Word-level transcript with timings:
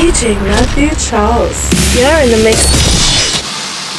DJ 0.00 0.34
Matthew 0.40 0.88
Charles. 0.96 1.60
You're 1.94 2.08
in 2.24 2.30
the 2.30 2.40
mix. 2.42 2.58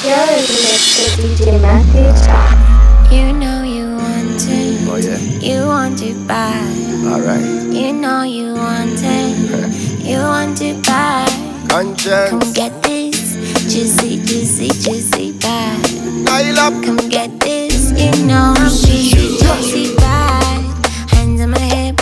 You're 0.04 0.18
in 0.18 0.44
the 0.50 0.58
mix 0.66 0.98
with 0.98 1.38
DJ 1.38 1.62
Matthew 1.62 2.10
Charles. 2.26 3.14
You 3.14 3.32
know 3.34 3.62
you 3.62 3.98
want 3.98 4.42
it. 4.50 4.90
Oh 4.90 4.96
yeah. 4.98 5.20
You 5.46 5.68
want 5.68 6.02
it 6.02 6.18
bad. 6.28 6.74
Alright. 7.06 7.46
You 7.72 7.94
know 7.94 8.24
you 8.24 8.56
want 8.56 8.98
it. 8.98 9.52
Okay. 9.54 10.12
You 10.12 10.18
want 10.18 10.60
it 10.62 10.84
bad. 10.84 11.30
Konshens. 11.70 12.32
Come 12.32 12.52
get 12.54 12.82
this. 12.82 13.36
Juicy, 13.72 14.26
juicy, 14.26 14.70
juicy 14.70 15.34
bad. 15.34 16.26
Dial 16.26 16.58
up. 16.58 16.84
Come 16.84 17.10
get 17.10 17.40
this. 17.40 17.92
You 17.92 18.26
know 18.26 18.56
I'm 18.58 18.70
juicy, 18.70 19.38
juicy 19.38 19.96
bad. 19.98 20.66
Hands 21.12 21.42
on 21.42 21.52
my 21.52 21.60
hip. 21.60 22.02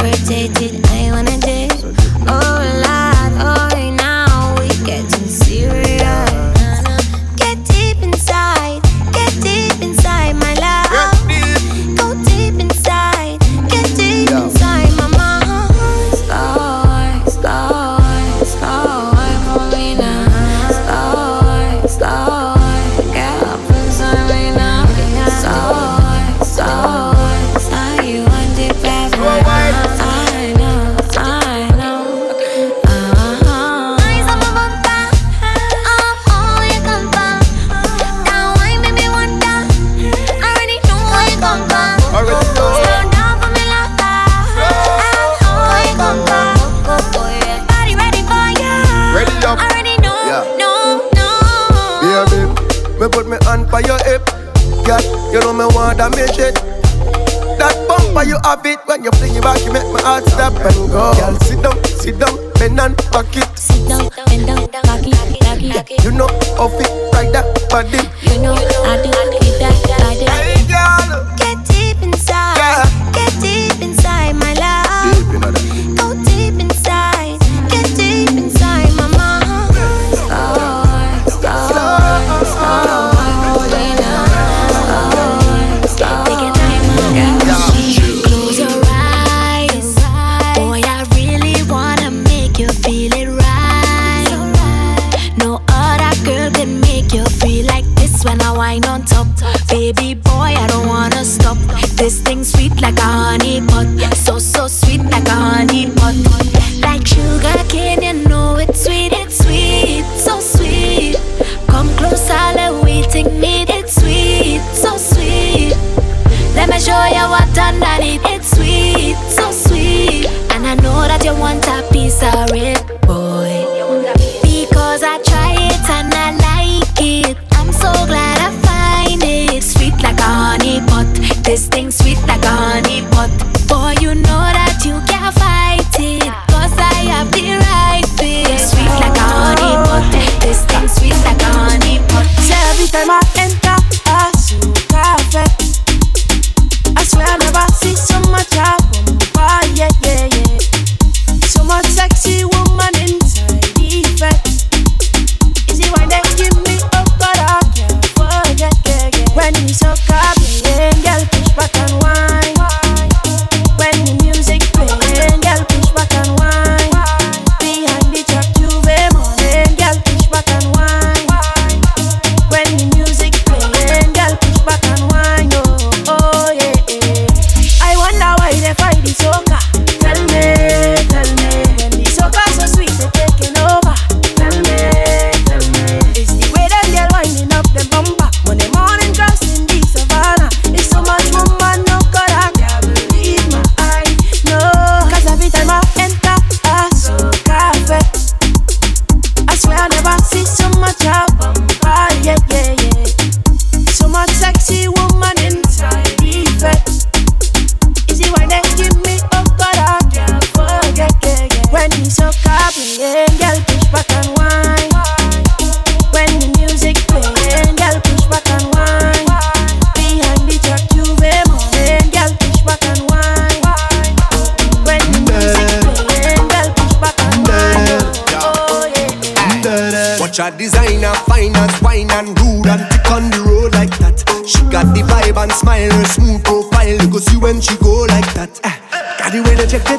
Rotated. 0.00 0.80
I 0.86 1.10
wanna 1.12 1.38
dip. 1.40 1.73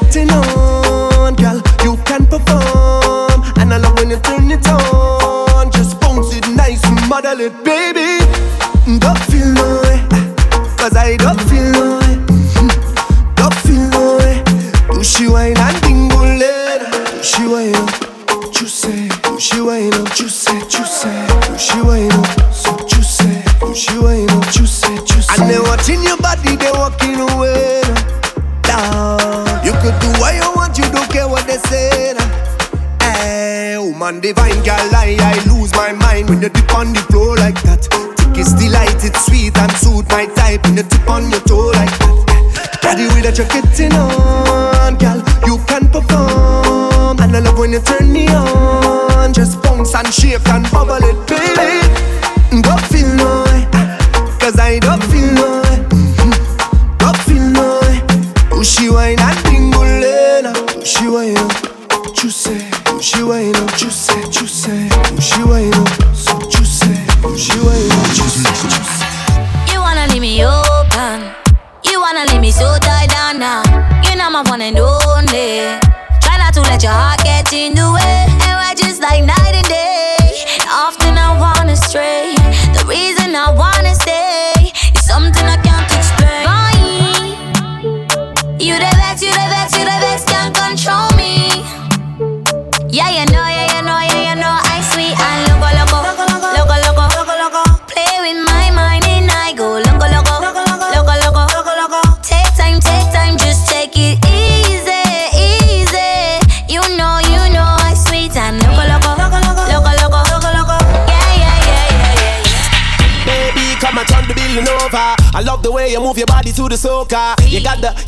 getting 0.00 0.30
on, 0.30 1.34
girl. 1.34 1.60
You 1.84 1.96
can 2.04 2.26
perform, 2.26 3.42
and 3.56 3.72
I 3.72 3.78
love 3.78 3.98
when 3.98 4.10
you 4.10 4.18
turn 4.18 4.50
it 4.50 4.66
on. 4.68 5.70
Just 5.70 6.00
bounce 6.00 6.34
it 6.34 6.48
nice, 6.48 6.84
model 7.08 7.40
it, 7.40 7.54
baby. 7.64 8.24
Don't 8.98 9.18
feel 9.30 9.52
no 9.52 9.80
way, 9.82 9.98
cause 10.76 10.96
I 10.96 11.16
don't. 11.16 11.35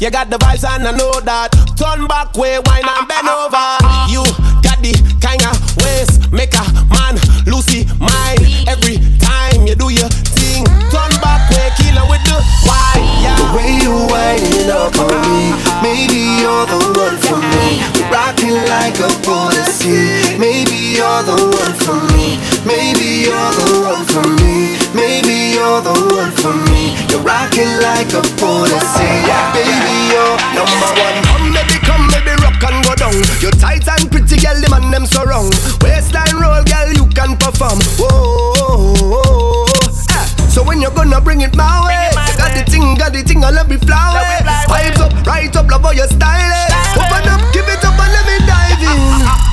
You 0.08 0.12
got 0.12 0.30
the 0.30 0.38
vibes 0.38 0.64
and 0.64 0.88
I 0.88 0.92
know 0.96 1.12
that. 1.20 1.52
Turn 1.76 2.08
back 2.08 2.32
way, 2.32 2.56
wine 2.64 2.80
and 2.80 3.04
bend 3.04 3.28
over. 3.28 3.68
You 4.08 4.24
got 4.64 4.80
the 4.80 4.96
kind 5.20 5.44
of 5.44 5.52
ways 5.84 6.08
make 6.32 6.56
a 6.56 6.64
man 6.88 7.20
Lucy 7.44 7.84
mine. 8.00 8.40
Every 8.64 8.96
time 9.20 9.68
you 9.68 9.76
do 9.76 9.92
your 9.92 10.08
thing, 10.32 10.64
turn 10.88 11.12
back 11.20 11.44
way, 11.52 11.68
killer 11.76 12.08
with 12.08 12.24
the 12.24 12.40
wine. 12.64 13.04
The 13.36 13.46
way 13.52 13.84
you 13.84 13.92
wind 14.08 14.72
up 14.72 14.96
on 14.96 15.12
me, 15.28 15.52
maybe 15.84 16.40
you're 16.40 16.64
the 16.72 16.80
one 16.96 17.18
for 17.28 17.36
me. 17.36 17.84
Rocking 18.08 18.56
like 18.64 18.96
a 19.04 19.12
policy. 19.28 20.24
Maybe 20.40 20.96
you're 20.96 21.22
the 21.28 21.36
one 21.36 21.76
for 21.84 22.00
me. 22.16 22.40
Maybe 22.64 23.28
you're 23.28 23.52
the 23.60 23.68
one 23.84 24.04
for 24.08 24.24
me. 24.40 24.72
Maybe 24.96 25.52
you're 25.52 25.84
the 25.84 25.92
one 26.16 26.32
for 26.32 26.56
me. 26.56 26.67
You're 27.10 27.20
rocking 27.24 27.72
like 27.80 28.12
a 28.12 28.22
policy. 28.36 29.10
Baby, 29.54 29.96
you're 30.12 30.36
number 30.54 30.90
one. 30.96 31.16
Come 31.28 31.46
baby, 31.52 31.76
come 31.84 32.04
baby, 32.12 32.32
rock 32.42 32.62
and 32.68 32.78
go 32.84 32.92
down. 32.94 33.16
You're 33.40 33.56
tight 33.56 33.86
and 33.88 34.10
pretty, 34.10 34.36
girl, 34.40 34.56
the 34.60 34.68
man 34.70 34.90
them 34.90 35.06
so 35.06 35.24
wrong. 35.24 35.48
Waistline 35.80 36.36
roll, 36.36 36.62
girl, 36.64 36.88
you 36.92 37.06
can 37.16 37.36
perform. 37.36 37.80
Whoa. 37.98 39.64
Eh, 40.10 40.26
So 40.52 40.62
when 40.62 40.80
you're 40.80 40.94
gonna 40.94 41.20
bring 41.20 41.40
it 41.40 41.54
my 41.56 41.80
way, 41.86 42.10
you 42.28 42.34
got 42.36 42.52
the 42.56 42.64
thing, 42.70 42.94
got 42.96 43.12
the 43.12 43.22
thing, 43.22 43.44
I 43.44 43.50
love 43.50 43.70
it 43.72 43.80
fly. 43.84 44.42
Vibes 44.68 45.00
up, 45.00 45.12
right 45.26 45.54
up, 45.56 45.70
love 45.70 45.82
how 45.82 45.92
you 45.92 46.06
style. 46.06 46.68
Open 46.98 47.24
up, 47.30 47.40
give 47.52 47.68
it 47.68 47.84
up 47.84 47.96
and 47.98 48.12
let 48.12 48.24
me 48.26 48.36
dive 48.46 48.82
in. 48.82 49.00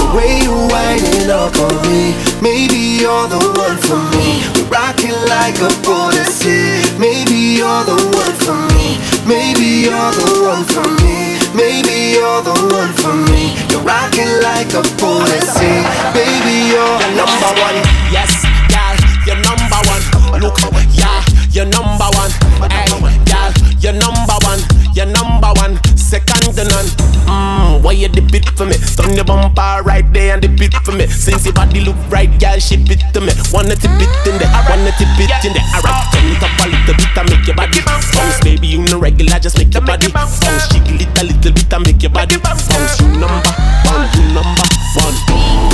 The 0.00 0.16
way 0.16 0.42
you 0.42 0.50
winding 0.72 1.30
up 1.30 1.54
on 1.54 1.74
me, 1.86 2.16
maybe 2.42 2.98
you're 2.98 3.28
the 3.28 3.38
one 3.54 3.78
for 3.78 4.00
me. 4.16 4.42
Rocking 4.66 5.14
like 5.30 5.54
a 5.62 5.70
policy. 5.86 6.82
Maybe 7.60 7.68
you're 7.68 7.84
the 7.84 8.16
one 8.16 8.36
for 8.40 8.56
me. 8.72 8.96
Maybe 9.28 9.84
you're 9.84 10.12
the 10.16 10.48
one 10.48 10.64
for 10.64 10.88
me. 11.04 11.36
Maybe 11.52 12.16
you're 12.16 12.40
the 12.40 12.56
one 12.72 12.88
for 12.96 13.12
me. 13.28 13.52
You're 13.68 13.84
rocking 13.84 14.32
like 14.40 14.72
a 14.72 14.80
policy. 14.96 15.68
Baby, 16.16 16.72
you're 16.72 16.96
number 17.12 17.52
one. 17.60 17.76
Yes, 18.08 18.32
girl, 18.72 18.96
you're 19.28 19.36
number 19.44 19.76
one. 19.92 20.40
Look, 20.40 20.56
at 20.56 20.72
yeah, 20.96 21.20
you're 21.52 21.68
number 21.68 22.08
one. 22.16 22.32
Hey, 22.72 22.88
girl, 23.28 23.52
you're 23.78 23.92
number 23.92 24.40
one. 24.40 24.60
You're 24.96 25.12
number 25.12 25.52
one. 25.60 25.76
Second 25.98 26.56
to 26.56 26.64
none. 26.64 26.99
Why 27.90 27.98
you 27.98 28.06
dip 28.06 28.30
it 28.30 28.46
for 28.54 28.70
me? 28.70 28.78
Turn 28.94 29.18
your 29.18 29.26
bumper 29.26 29.82
right 29.82 30.06
there 30.14 30.38
and 30.38 30.42
dip 30.42 30.62
it 30.62 30.70
for 30.86 30.94
me. 30.94 31.10
Since 31.10 31.42
your 31.42 31.54
body 31.54 31.80
look 31.82 31.98
right, 32.06 32.30
girl, 32.38 32.54
ship 32.62 32.86
it 32.86 33.02
to 33.14 33.18
me. 33.18 33.34
Wanna 33.50 33.74
tip 33.74 33.90
it 33.98 34.06
in 34.30 34.38
there, 34.38 34.46
wanna 34.70 34.94
tip 34.94 35.10
it 35.18 35.26
in 35.42 35.58
there. 35.58 35.66
Alright, 35.74 36.06
turn 36.14 36.30
it 36.30 36.38
up 36.38 36.54
a 36.62 36.70
little 36.70 36.94
bit 36.94 37.18
and 37.18 37.26
make 37.26 37.42
your 37.50 37.58
body 37.58 37.82
bounce, 37.82 38.38
baby. 38.46 38.68
You 38.68 38.86
know 38.86 39.00
regular, 39.02 39.42
just 39.42 39.58
make 39.58 39.74
your 39.74 39.82
body 39.82 40.06
bounce. 40.06 40.38
Jiggle 40.70 41.02
it 41.02 41.18
a 41.18 41.34
little 41.34 41.50
bit 41.50 41.66
and 41.66 41.82
make 41.82 41.98
your 41.98 42.14
body 42.14 42.38
bounce. 42.38 42.70
You 43.02 43.10
number 43.18 43.50
one, 43.90 44.06
you 44.14 44.22
number 44.38 44.66
one. 44.94 45.16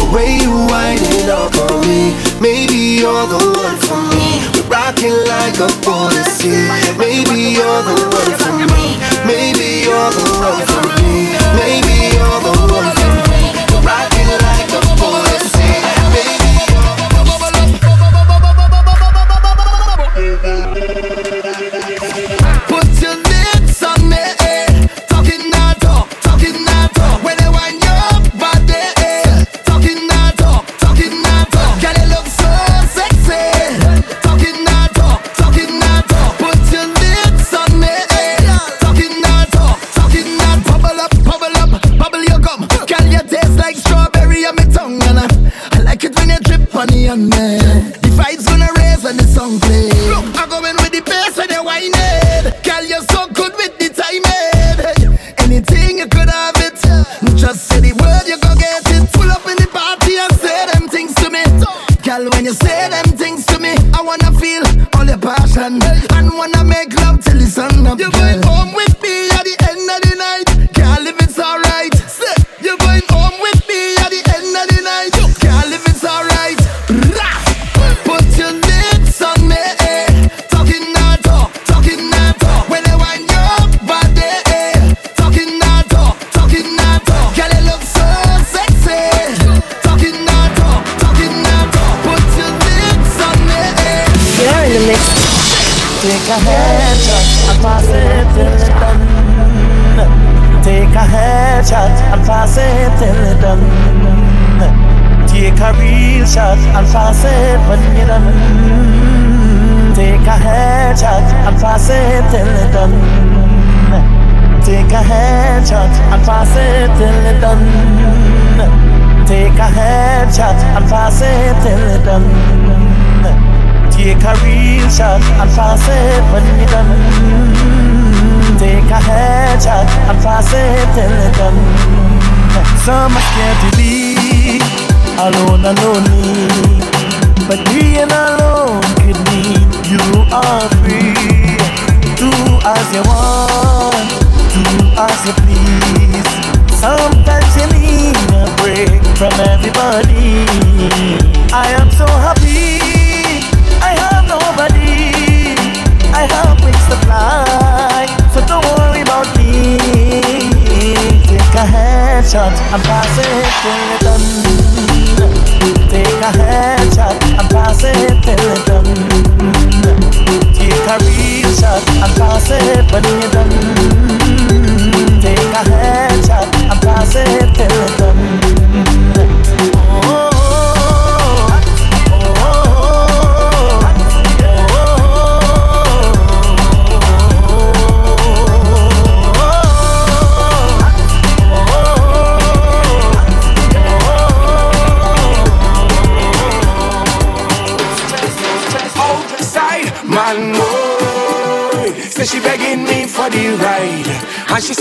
The 0.00 0.08
way 0.08 0.40
you 0.40 0.56
winding 0.72 1.28
up 1.28 1.52
on 1.68 1.84
me, 1.84 2.16
maybe 2.40 2.96
you're 2.96 3.28
the 3.28 3.44
one 3.60 3.76
for 3.84 4.00
me. 4.16 4.40
We're 4.56 4.64
rocking 4.72 5.12
like 5.28 5.60
a 5.60 5.68
policy. 5.84 6.64
Maybe 6.96 7.60
you're 7.60 7.82
the 7.84 8.08
one 8.08 8.32
for 8.40 8.56
me. 8.56 8.96
Maybe 9.28 9.84
you're 9.84 10.10
the 10.16 10.24
one 10.40 10.64
for 10.64 10.80
me. 10.96 11.36
Maybe 11.60 12.05
you're 12.14 12.40
the 12.40 12.72
one 12.72 12.95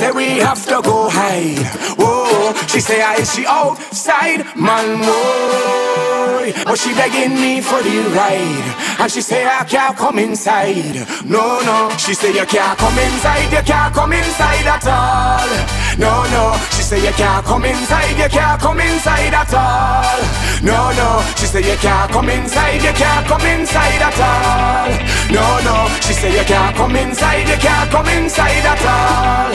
say 0.06 0.12
we 0.12 0.40
have 0.40 0.64
to 0.66 0.82
go 0.82 1.10
hide. 1.10 1.66
Whoa, 1.98 2.54
she 2.68 2.80
say 2.80 3.02
I 3.02 3.16
is 3.16 3.34
she 3.34 3.46
outside, 3.46 4.46
man, 4.56 5.00
boy. 5.02 6.54
But 6.66 6.78
she 6.78 6.94
begging 6.94 7.36
me 7.36 7.62
for 7.62 7.82
the 7.82 7.98
ride, 8.14 9.00
and 9.00 9.12
she 9.12 9.22
say 9.22 9.46
I 9.46 9.64
can't 9.64 9.98
come 9.98 10.20
inside. 10.20 10.96
No, 11.26 11.60
no, 11.66 11.90
she 11.98 12.14
say 12.14 12.34
you 12.34 12.46
can't 12.46 12.78
come 12.78 12.98
inside, 12.98 13.52
you 13.52 13.64
can't 13.64 13.94
come 13.94 14.14
inside 14.14 14.68
at 14.76 14.86
all. 14.86 15.50
No, 15.98 16.14
no, 16.36 16.44
say 16.86 17.04
you 17.04 17.12
can't 17.14 17.44
come 17.44 17.66
inside, 17.66 18.16
you 18.16 18.30
can't 18.30 18.62
come 18.62 18.80
inside 18.80 19.34
at 19.34 19.54
all. 19.54 20.22
No, 20.62 20.94
no, 20.94 21.10
she 21.36 21.48
say 21.48 21.64
you 21.66 21.78
can't 21.78 22.12
come 22.12 22.30
inside, 22.30 22.76
you 22.86 22.94
can't 22.94 23.26
come 23.26 23.42
inside 23.42 24.02
at 24.08 24.20
all. 24.30 24.90
No, 25.34 25.46
no, 25.66 25.78
she 26.06 26.14
say 26.14 26.32
you 26.38 26.46
can't 26.46 26.76
come 26.76 26.96
inside, 26.96 27.48
you 27.50 27.58
can't 27.58 27.90
come 27.90 28.08
inside 28.10 28.66
at 28.74 28.84
all. 28.94 29.52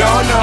No, 0.00 0.10
no. 0.30 0.42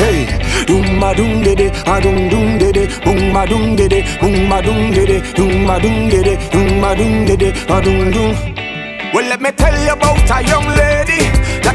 Hey, 0.00 0.26
doom 0.66 0.98
ba 0.98 1.14
doom 1.14 1.42
de 1.44 1.54
de, 1.54 1.66
a 1.86 2.00
doom 2.00 2.28
doom 2.28 2.58
de 2.58 2.72
de, 2.72 2.84
boom 3.04 3.32
ba 3.32 3.46
doom 3.46 3.76
de 3.76 3.86
de, 3.86 4.00
boom 4.20 4.48
ba 4.50 4.60
doom 4.62 4.90
de 4.90 5.06
de, 5.06 5.18
doom 5.36 5.66
ba 5.68 5.78
doom 5.78 6.08
de 6.10 6.22
de, 6.26 6.34
doom 6.50 6.80
ba 6.80 6.94
doom 6.96 7.24
de 7.26 7.36
de, 7.36 7.48
a 7.74 7.80
doom 7.80 8.10
doom. 8.10 8.34
Well, 9.14 9.28
let 9.28 9.40
me 9.40 9.52
tell 9.52 9.76
you 9.84 9.92
about 9.92 10.30
a 10.30 10.42
young 10.48 10.66
lady 10.66 11.30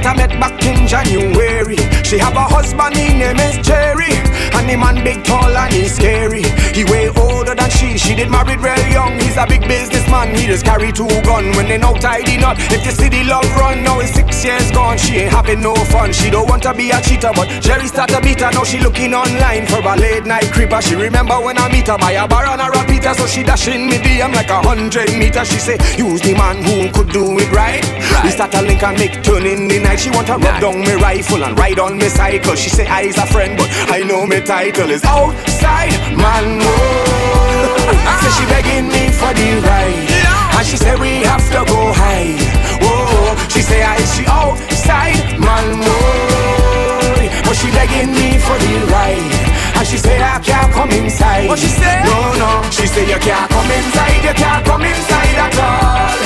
I 0.06 0.14
met 0.14 0.40
back 0.40 0.64
in 0.64 0.88
January. 0.88 1.78
She 2.06 2.20
have 2.20 2.38
a 2.38 2.46
husband, 2.46 2.94
his 2.96 3.14
name 3.18 3.42
is 3.42 3.58
Jerry, 3.66 4.14
and 4.54 4.70
the 4.70 4.78
man 4.78 5.04
big, 5.04 5.26
tall, 5.26 5.50
and 5.50 5.74
he's 5.74 5.96
scary. 5.96 6.46
He 6.78 6.86
way 6.86 7.10
older 7.10 7.56
than 7.56 7.70
she, 7.72 7.98
she 7.98 8.14
did 8.14 8.30
married 8.30 8.62
real 8.62 8.78
young. 8.94 9.18
He's 9.18 9.36
a 9.36 9.48
big 9.50 9.68
businessman, 9.68 10.36
he 10.36 10.46
just 10.46 10.64
carry 10.64 10.92
two 10.92 11.10
gun 11.26 11.50
when 11.58 11.66
they 11.66 11.80
no 11.80 11.98
tidy 11.98 12.38
not. 12.38 12.58
If 12.70 12.86
you 12.86 12.92
see 12.92 13.10
the 13.10 13.24
love 13.24 13.50
run, 13.58 13.82
now 13.82 14.00
it's 14.00 14.14
six 14.14 14.46
years 14.46 14.70
gone. 14.70 15.00
She 15.00 15.26
ain't 15.26 15.34
having 15.34 15.62
no 15.62 15.74
fun. 15.90 16.14
She 16.14 16.30
don't 16.30 16.48
want 16.48 16.62
to 16.70 16.74
be 16.76 16.92
a 16.92 17.02
cheater, 17.02 17.32
but 17.34 17.50
Jerry 17.58 17.88
start 17.88 18.10
to 18.14 18.22
beat 18.22 18.42
her. 18.42 18.52
Now 18.52 18.64
she 18.64 18.78
looking 18.78 19.16
online 19.16 19.66
for 19.66 19.82
a 19.82 19.96
late 19.98 20.26
night 20.26 20.54
creeper. 20.54 20.82
She 20.84 20.94
remember 20.94 21.42
when 21.42 21.58
I 21.58 21.66
meet 21.74 21.88
her 21.88 21.98
by 21.98 22.12
a 22.12 22.28
bar 22.28 22.46
on 22.46 22.62
a 22.62 22.70
repeater, 22.70 23.16
so 23.16 23.26
she 23.26 23.42
dashing 23.42 23.88
me 23.88 23.98
DM 23.98 24.36
like 24.36 24.50
a 24.50 24.62
hundred 24.62 25.18
meters. 25.18 25.50
She 25.50 25.58
say, 25.58 25.78
use 25.98 26.22
the 26.22 26.36
man 26.38 26.62
who 26.62 26.94
could 26.94 27.10
do 27.10 27.26
it 27.40 27.50
right. 27.50 27.82
We 28.24 28.30
start 28.30 28.54
a 28.54 28.62
link 28.62 28.84
and 28.84 29.00
make 29.00 29.24
turn 29.24 29.48
in 29.48 29.68
the 29.68 29.80
night. 29.80 29.95
She 29.98 30.12
want 30.12 30.28
to 30.28 30.34
rub 30.34 30.62
down 30.62 30.82
me 30.82 30.94
rifle 30.96 31.44
and 31.44 31.58
ride 31.58 31.80
on 31.80 31.98
me 31.98 32.10
cycle. 32.10 32.54
She 32.56 32.70
say 32.70 32.86
I's 32.86 33.18
a 33.18 33.26
friend, 33.26 33.58
but 33.58 33.70
I 33.90 34.04
know 34.04 34.28
me 34.28 34.42
title 34.42 34.92
is 34.92 35.04
outside 35.06 35.96
man. 36.14 36.60
Whoa. 36.60 38.20
say 38.22 38.32
she 38.38 38.46
begging 38.46 38.88
me 38.92 39.10
for 39.10 39.32
the 39.34 39.50
ride, 39.64 40.12
and 40.60 40.66
she 40.68 40.76
say 40.78 40.94
we 41.00 41.24
have 41.24 41.48
to 41.48 41.64
go 41.66 41.96
hide. 41.96 42.38
Whoa, 42.84 43.40
she 43.48 43.62
say 43.64 43.82
I 43.82 43.96
she 44.14 44.28
outside 44.28 45.40
man. 45.40 45.80
Whoa. 45.80 47.48
But 47.48 47.56
she 47.56 47.72
begging 47.72 48.12
me 48.12 48.38
for 48.38 48.60
the 48.62 48.86
ride, 48.92 49.34
and 49.80 49.88
she 49.88 49.98
say 49.98 50.22
I 50.22 50.38
can't 50.44 50.72
come 50.76 50.92
inside. 50.92 51.48
What 51.48 51.58
she 51.58 51.72
say? 51.72 52.04
No, 52.04 52.36
no, 52.36 52.52
she 52.70 52.86
say 52.86 53.08
you 53.08 53.18
can't 53.18 53.50
come 53.50 53.72
inside, 53.72 54.22
you 54.28 54.36
can't 54.36 54.66
come 54.66 54.84
inside 54.84 55.38
at 55.40 55.56
all. 55.56 56.20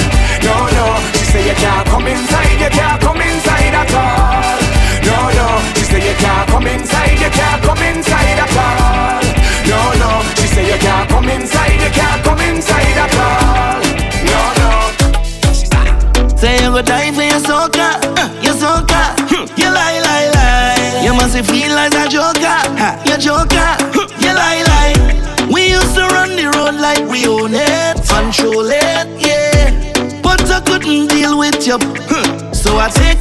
No, 0.44 0.56
no, 0.74 0.88
she 1.16 1.26
say 1.32 1.48
you 1.48 1.56
can't 1.56 1.88
come 1.88 2.08
inside, 2.08 2.60
you 2.60 2.70
can't 2.74 3.00
come 3.00 3.16
inside 3.22 3.29
at 3.82 3.92
all. 3.96 4.60
No, 5.08 5.18
no, 5.40 5.48
she 5.76 5.84
say 5.92 6.02
you 6.10 6.16
can't 6.24 6.46
come 6.50 6.68
inside, 6.68 7.18
you 7.24 7.32
can't 7.40 7.62
come 7.64 7.82
inside 7.90 8.40
at 8.46 8.54
all. 8.68 9.24
No, 9.72 9.80
no, 10.04 10.12
she 10.38 10.48
say 10.54 10.66
you 10.72 10.80
can't 10.86 11.08
come 11.10 11.30
inside, 11.30 11.78
you 11.84 11.92
can't 12.00 12.22
come 12.24 12.42
inside 12.50 12.98
at 13.06 13.14
all. 13.28 13.80
No, 14.30 14.40
no. 14.62 14.72
Say 16.42 16.56
you 16.64 16.72
go 16.76 16.82
die 16.82 17.12
for 17.12 17.24
your 17.32 17.42
soca, 17.50 17.90
uh, 18.20 18.28
your 18.46 18.56
soca. 18.62 19.02
You 19.60 19.70
lie, 19.72 20.00
lie, 20.08 20.30
lie. 20.36 21.02
You 21.06 21.14
must 21.14 21.38
feel 21.50 21.72
like 21.76 21.94
a 21.94 22.08
joker, 22.10 22.60
you 23.08 23.18
joker. 23.18 23.69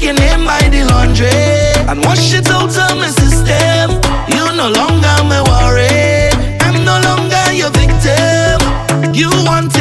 Your 0.09 0.17
name 0.17 0.45
by 0.47 0.69
the 0.71 0.85
laundry 0.89 1.29
and 1.87 2.03
wash 2.03 2.33
it 2.33 2.49
out 2.49 2.75
of 2.85 2.97
my 2.97 3.11
system. 3.11 3.91
You 4.33 4.45
no 4.57 4.71
longer 4.71 5.17
my 5.29 5.41
worry. 5.45 6.33
I'm 6.65 6.83
no 6.83 6.97
longer 7.09 7.45
your 7.53 7.71
victim. 7.71 8.57
You 9.13 9.29
wanted 9.45 9.78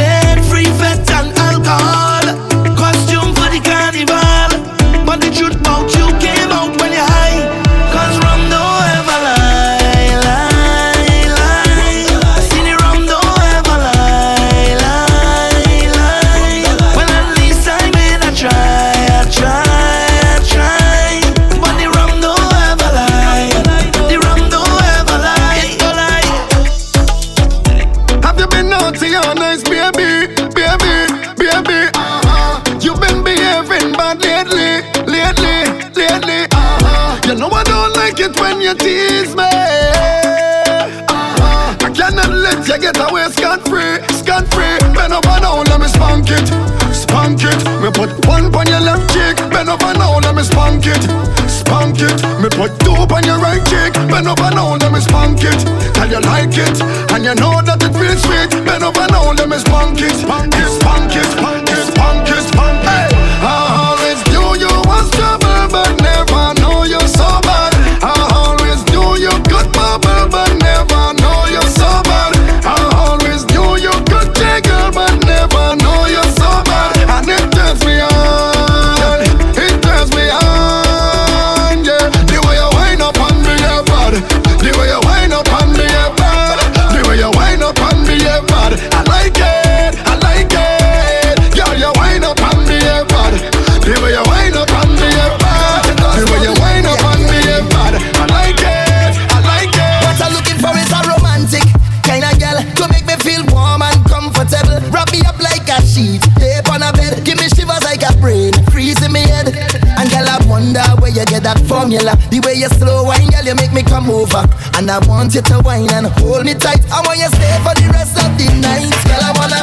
you 111.17 111.25
get 111.25 111.41
that 111.43 111.57
formula. 111.65 112.13
The 112.29 112.38
way 112.45 112.53
you 112.53 112.69
slow 112.77 113.03
wine, 113.03 113.33
girl, 113.33 113.45
you 113.50 113.55
make 113.57 113.74
me 113.74 113.81
come 113.81 114.09
over. 114.09 114.45
And 114.77 114.86
I 114.86 115.01
want 115.09 115.33
you 115.33 115.41
to 115.50 115.57
wine 115.65 115.89
and 115.89 116.05
hold 116.21 116.45
me 116.45 116.53
tight. 116.53 116.86
I 116.93 117.01
want 117.01 117.17
you 117.17 117.29
stay 117.33 117.57
for 117.65 117.74
the 117.74 117.89
rest 117.89 118.13
of 118.21 118.29
the 118.38 118.45
night. 118.62 118.93
Girl, 119.09 119.24
I 119.25 119.31
wanna, 119.33 119.62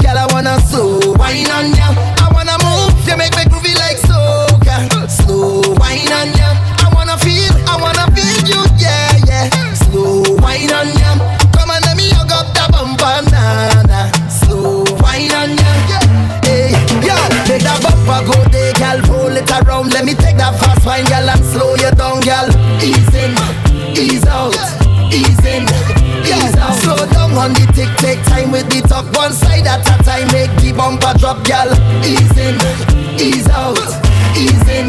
girl, 0.00 0.16
I 0.16 0.26
wanna 0.32 0.56
slow 0.64 1.12
wine 1.20 1.52
on 1.52 1.68
you. 1.76 1.90
I 2.16 2.32
wanna 2.32 2.56
move, 2.64 2.96
you 3.04 3.16
make 3.20 3.36
me 3.36 3.44
take 27.98 28.22
time 28.26 28.50
with 28.50 28.68
the 28.70 28.80
talk 28.86 29.06
One 29.14 29.32
side 29.32 29.66
at 29.66 29.86
a 29.86 29.96
time, 30.02 30.28
make 30.32 30.52
the 30.60 30.72
bumper 30.72 31.12
drop, 31.18 31.44
girl. 31.46 31.70
Ease 32.02 32.36
in, 32.38 32.56
ease 33.18 33.48
out, 33.50 33.78
ease 34.36 34.68
in, 34.68 34.86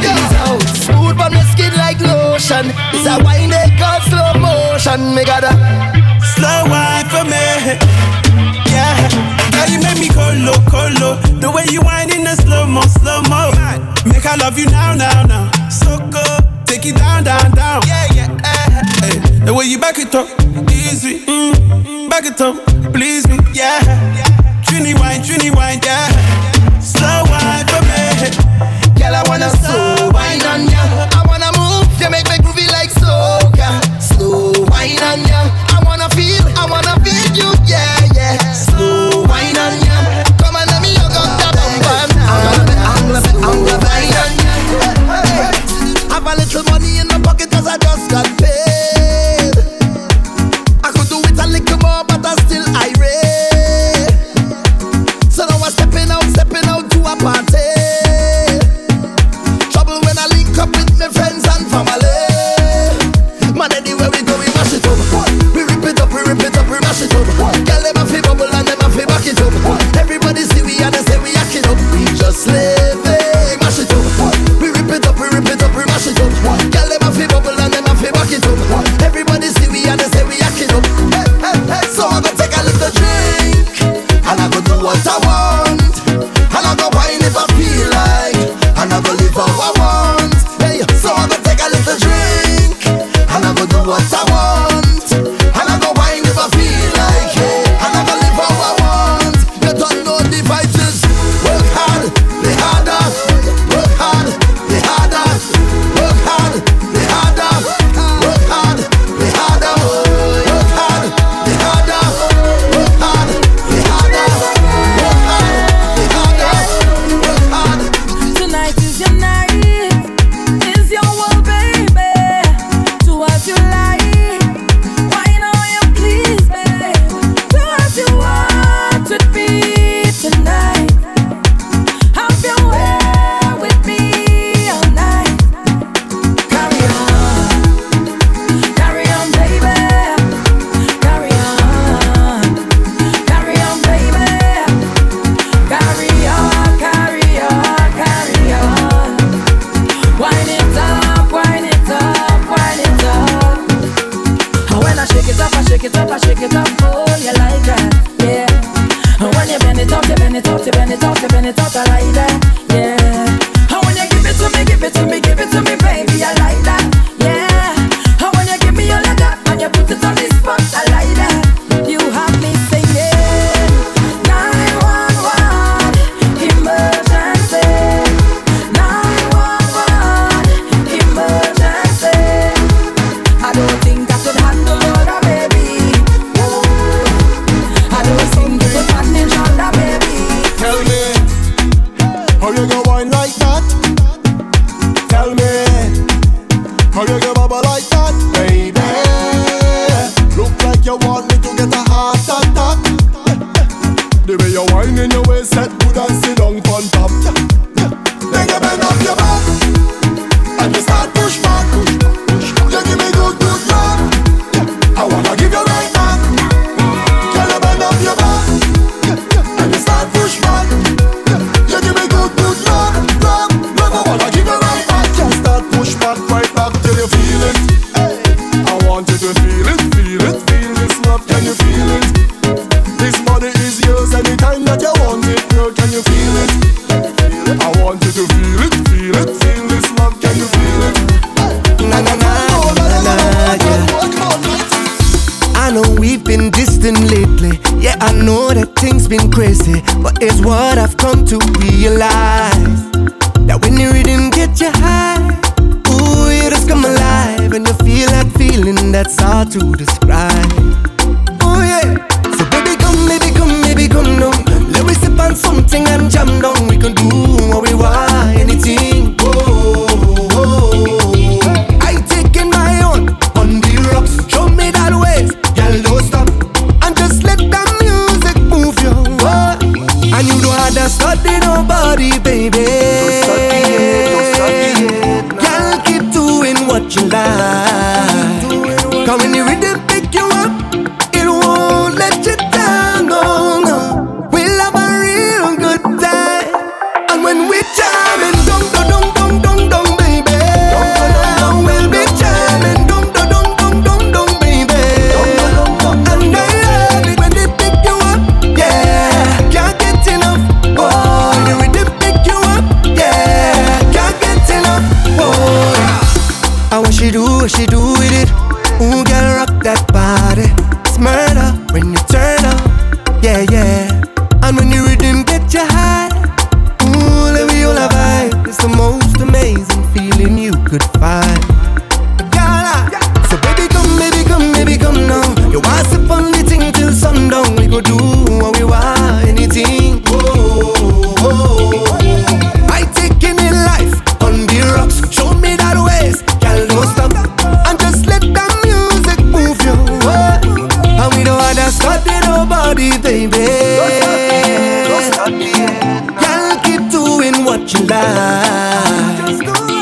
ease 0.00 0.32
out. 0.44 0.62
Smooth 0.84 1.20
on 1.20 1.32
the 1.32 1.42
skin 1.52 1.72
like 1.76 2.00
lotion. 2.00 2.72
It's 2.94 3.06
a 3.06 3.22
wine 3.24 3.50
they 3.50 3.70
call 3.78 4.00
slow 4.08 4.32
motion. 4.40 5.14
Me 5.14 5.24
gotta 5.24 5.52
Slow 6.36 6.64
wine 6.68 7.06
for 7.08 7.24
me. 7.24 7.78
Yeah. 8.70 8.96
Girl, 9.52 9.68
you 9.68 9.80
make 9.82 9.98
me 9.98 10.08
colo, 10.08 10.54
colo. 10.70 11.16
The 11.40 11.50
way 11.50 11.66
you 11.70 11.82
wind 11.82 12.12
in 12.12 12.24
the 12.24 12.36
slow-mo, 12.36 12.82
slow-mo 12.82 13.52
Make 14.06 14.24
I 14.24 14.36
love 14.36 14.58
you 14.58 14.66
now, 14.66 14.94
now, 14.94 15.24
now. 15.24 15.50
So 15.68 15.98
go, 16.08 16.22
Take 16.66 16.86
it 16.86 16.96
down, 16.96 17.24
down, 17.24 17.50
down. 17.50 17.82
Yeah, 17.86 18.06
yeah, 18.14 18.38
eh, 18.44 19.06
eh. 19.06 19.44
The 19.44 19.52
way 19.52 19.66
you 19.66 19.78
back 19.78 19.98
it 19.98 20.14
up. 20.14 20.28
Easy. 20.70 21.18
Mm 21.26 21.89
back 22.10 22.26
it 22.26 22.40
up, 22.40 22.56
please 22.92 23.26
me, 23.28 23.38
yeah. 23.54 23.78
Trini 24.66 24.94
wine, 24.98 25.22
Trini 25.22 25.54
wine, 25.54 25.80
yeah. 25.84 26.08
Slow 26.80 27.22
wine 27.30 27.66
for 27.70 27.80
me, 27.86 28.02
girl. 28.98 29.14
I 29.14 29.22
wanna 29.28 29.48
slow 29.50 30.10
wine 30.10 30.42
on 30.42 30.68
ya. 30.68 30.82
I 31.14 31.22
wanna 31.30 31.50
move, 31.56 31.88
you 32.00 32.10
make 32.10 32.28
me 32.28 32.36
groovy. 32.44 32.59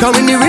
Come 0.09 0.27
when 0.27 0.41
the 0.41 0.48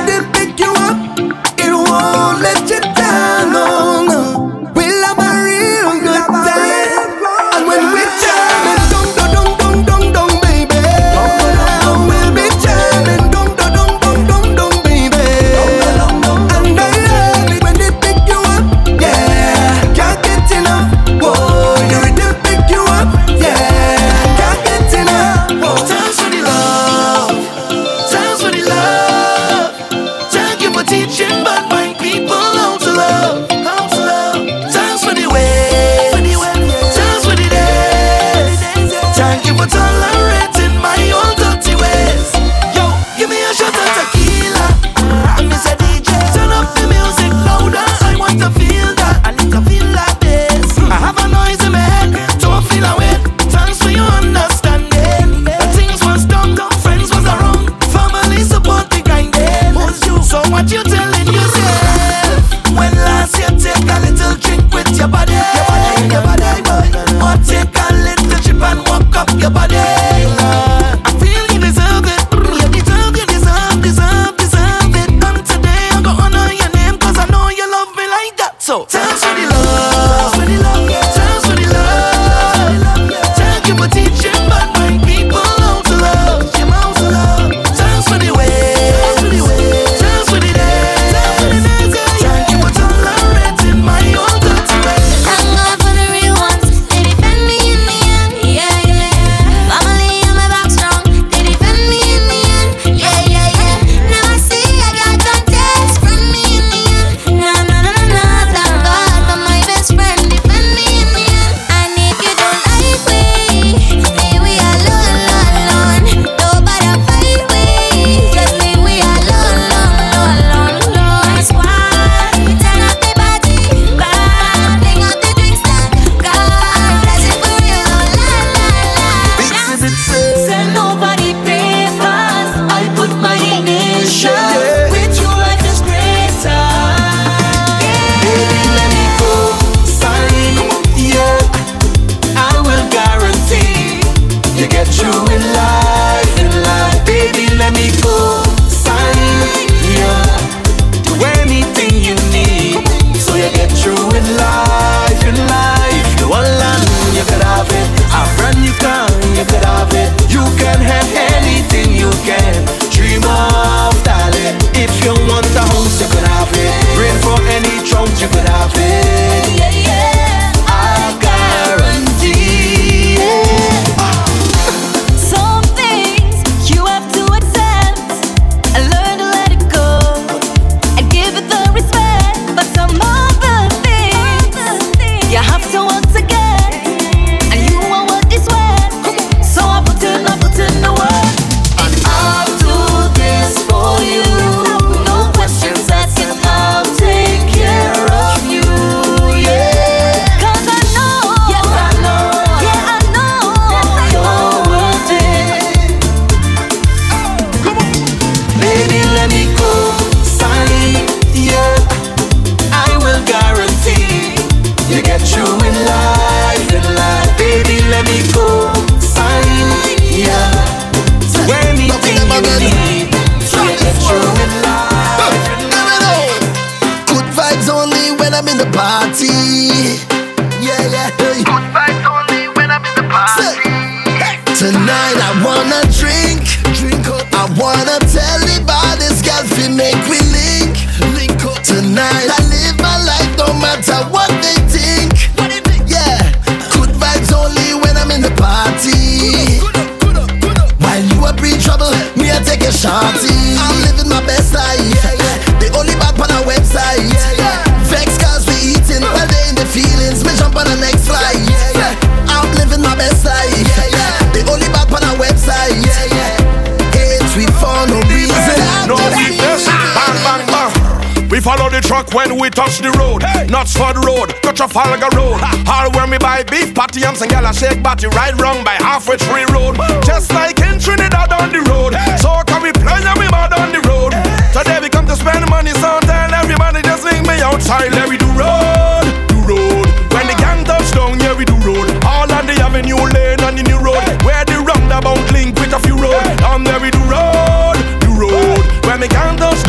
truck 272.00 272.14
when 272.14 272.40
we 272.40 272.50
touch 272.50 272.80
the 272.80 272.92
road. 272.98 273.24
For 273.70 273.94
the 273.94 274.02
road, 274.02 274.34
cut 274.42 274.56
Trafalgar 274.56 275.12
Road. 275.16 275.40
All 275.68 275.92
where 275.92 276.08
me 276.08 276.18
buy 276.18 276.44
beef 276.44 276.74
patty 276.74 277.04
and 277.04 277.16
some 277.16 277.30
gala 277.30 277.54
shake 277.54 277.84
body 277.84 278.08
right 278.08 278.34
wrong 278.40 278.64
by 278.64 278.76
halfway 278.80 279.18
tree 279.18 279.46
road. 279.52 279.76
Just 280.04 280.32
like 280.34 280.60
in 280.60 280.80
Trinidad 280.80 281.32
on 281.32 281.52
the 281.52 281.62
road. 281.70 281.94
So 282.20 282.42
can 282.48 282.64
we 282.64 282.72
play 282.72 283.04
and 283.04 283.20
we 283.20 283.28
mad 283.30 283.54
on 283.54 283.72
the 283.72 283.82
road. 283.88 284.16
Today 284.52 284.80
we 284.82 284.90
come 284.90 285.06
to 285.08 285.16
spend 285.16 285.48
money, 285.50 285.72
so 285.80 286.00
tell 286.02 286.34
everybody 286.34 286.82
just 286.82 287.04
link 287.04 287.28
me 287.28 287.40
outside. 287.42 287.92
Let 287.92 288.10
we 288.10 288.18
do 288.18 288.28
road, 288.34 289.06
do 289.28 289.38
road. 289.44 289.88
When 290.12 290.26
the 290.28 290.36
gang 290.40 290.64
touch 290.64 290.92
down, 290.92 291.20
yeah 291.20 291.36
we 291.36 291.46
do 291.46 291.56
road. 291.62 291.88
All 292.04 292.28
on 292.32 292.46
the 292.48 292.56
avenue 292.60 293.00
lane 293.12 293.42
on 293.44 293.56
the 293.56 293.64
new 293.64 293.80
road. 293.80 294.04
Where 294.26 294.44
the 294.46 294.60
roundabout 294.64 295.24
link 295.32 295.56
with 295.60 295.74
a 295.76 295.80
few 295.80 295.96
road. 295.96 296.24
On 296.48 296.64
there 296.64 296.80
um, 296.80 296.84
we 296.84 296.92
do 296.92 297.04
road, 297.08 297.78
do 298.02 298.12
road. 298.16 298.64
When 298.88 299.00
the 299.00 299.08
gang 299.08 299.38
touch 299.38 299.64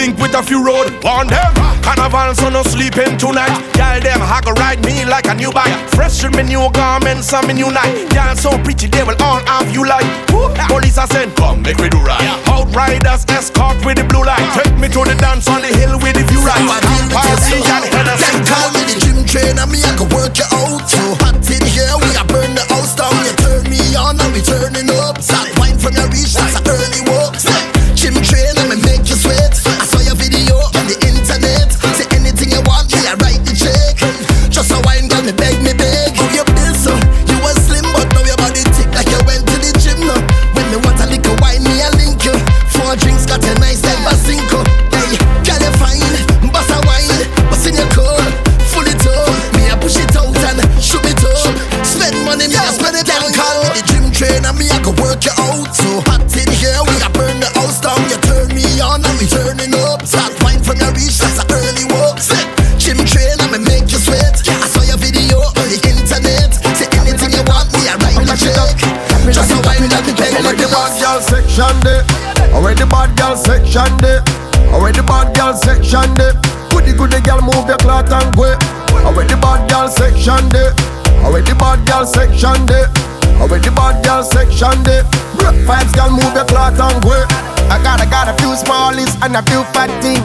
link 0.00 0.16
with 0.16 0.32
a 0.34 0.42
few 0.42 0.64
road. 0.64 0.88
On 1.04 1.28
them, 1.28 1.52
carnival 1.84 2.32
so 2.34 2.48
no 2.48 2.62
sleeping 2.64 3.20
tonight. 3.20 3.52
Y'all 3.76 4.00
them 4.00 4.20
haggle 4.24 4.56
ride 4.56 4.80
me 4.84 5.04
like 5.04 5.28
a 5.28 5.34
new 5.34 5.52
bike. 5.52 5.76
Fresh 5.92 6.24
with 6.24 6.34
me 6.36 6.42
new 6.42 6.64
garments 6.72 7.32
and 7.36 7.46
me 7.46 7.52
new 7.60 7.70
night. 7.70 7.92
Y'all 8.16 8.34
so 8.34 8.50
pretty 8.64 8.88
they 8.88 9.04
will 9.04 9.20
all 9.20 9.44
have 9.44 9.68
you 9.68 9.84
like. 9.84 10.08
Police 10.72 10.96
are 10.96 11.10
saying 11.12 11.32
come 11.36 11.60
make 11.62 11.76
we 11.76 11.88
do 11.88 12.00
right. 12.00 12.24
Outriders 12.48 13.28
escort 13.28 13.76
with 13.84 14.00
the 14.00 14.04
blue 14.08 14.24
light. 14.24 14.46
Take 14.56 14.76
me 14.80 14.88
to 14.88 15.00
the 15.04 15.16
dance 15.20 15.48
on 15.48 15.60
the 15.60 15.68
hill 15.68 16.00
with 16.00 16.16
the 16.16 16.24
view 16.24 16.40
right. 16.40 16.64
Party 17.12 17.60
and 17.60 17.84
Hennessy. 17.92 18.24
Them 18.24 18.40
call 18.48 18.68
me 18.72 18.82
the 18.88 18.96
gym 19.04 19.18
trainer, 19.28 19.66
me 19.68 19.84
I 19.84 19.92
can 20.00 20.08
work 20.16 20.32
you 20.40 20.48
out. 20.48 20.88
So 20.88 21.02
hot 21.20 21.36
in 21.52 21.64
here, 21.68 21.92
we 22.00 22.08
a 22.16 22.24
burn 22.24 22.56
the 22.56 22.64
house 22.72 22.96
down. 22.96 23.12
You 23.26 23.34
turn 23.44 23.62
me 23.68 23.80
on 24.00 24.16
and 24.16 24.32
we 24.32 24.40
turning 24.40 24.88
up. 24.96 24.99
Girl 82.00 82.06
section 82.08 82.64
there. 82.64 82.88
Already 83.40 83.68
bad 83.76 84.00
girl 84.04 84.24
section. 84.24 84.72
Bruh, 85.36 85.52
Vibes 85.68 85.92
girl 85.92 86.10
move 86.10 86.32
your 86.32 86.48
cloth 86.48 86.80
and 86.80 86.96
go. 87.04 87.12
I 87.68 87.76
got 87.84 88.00
I 88.00 88.08
got 88.08 88.28
a 88.28 88.34
few 88.40 88.56
smallies 88.56 89.12
and 89.20 89.36
a 89.36 89.42
few 89.44 89.60
fat 89.76 89.92
things. 90.00 90.24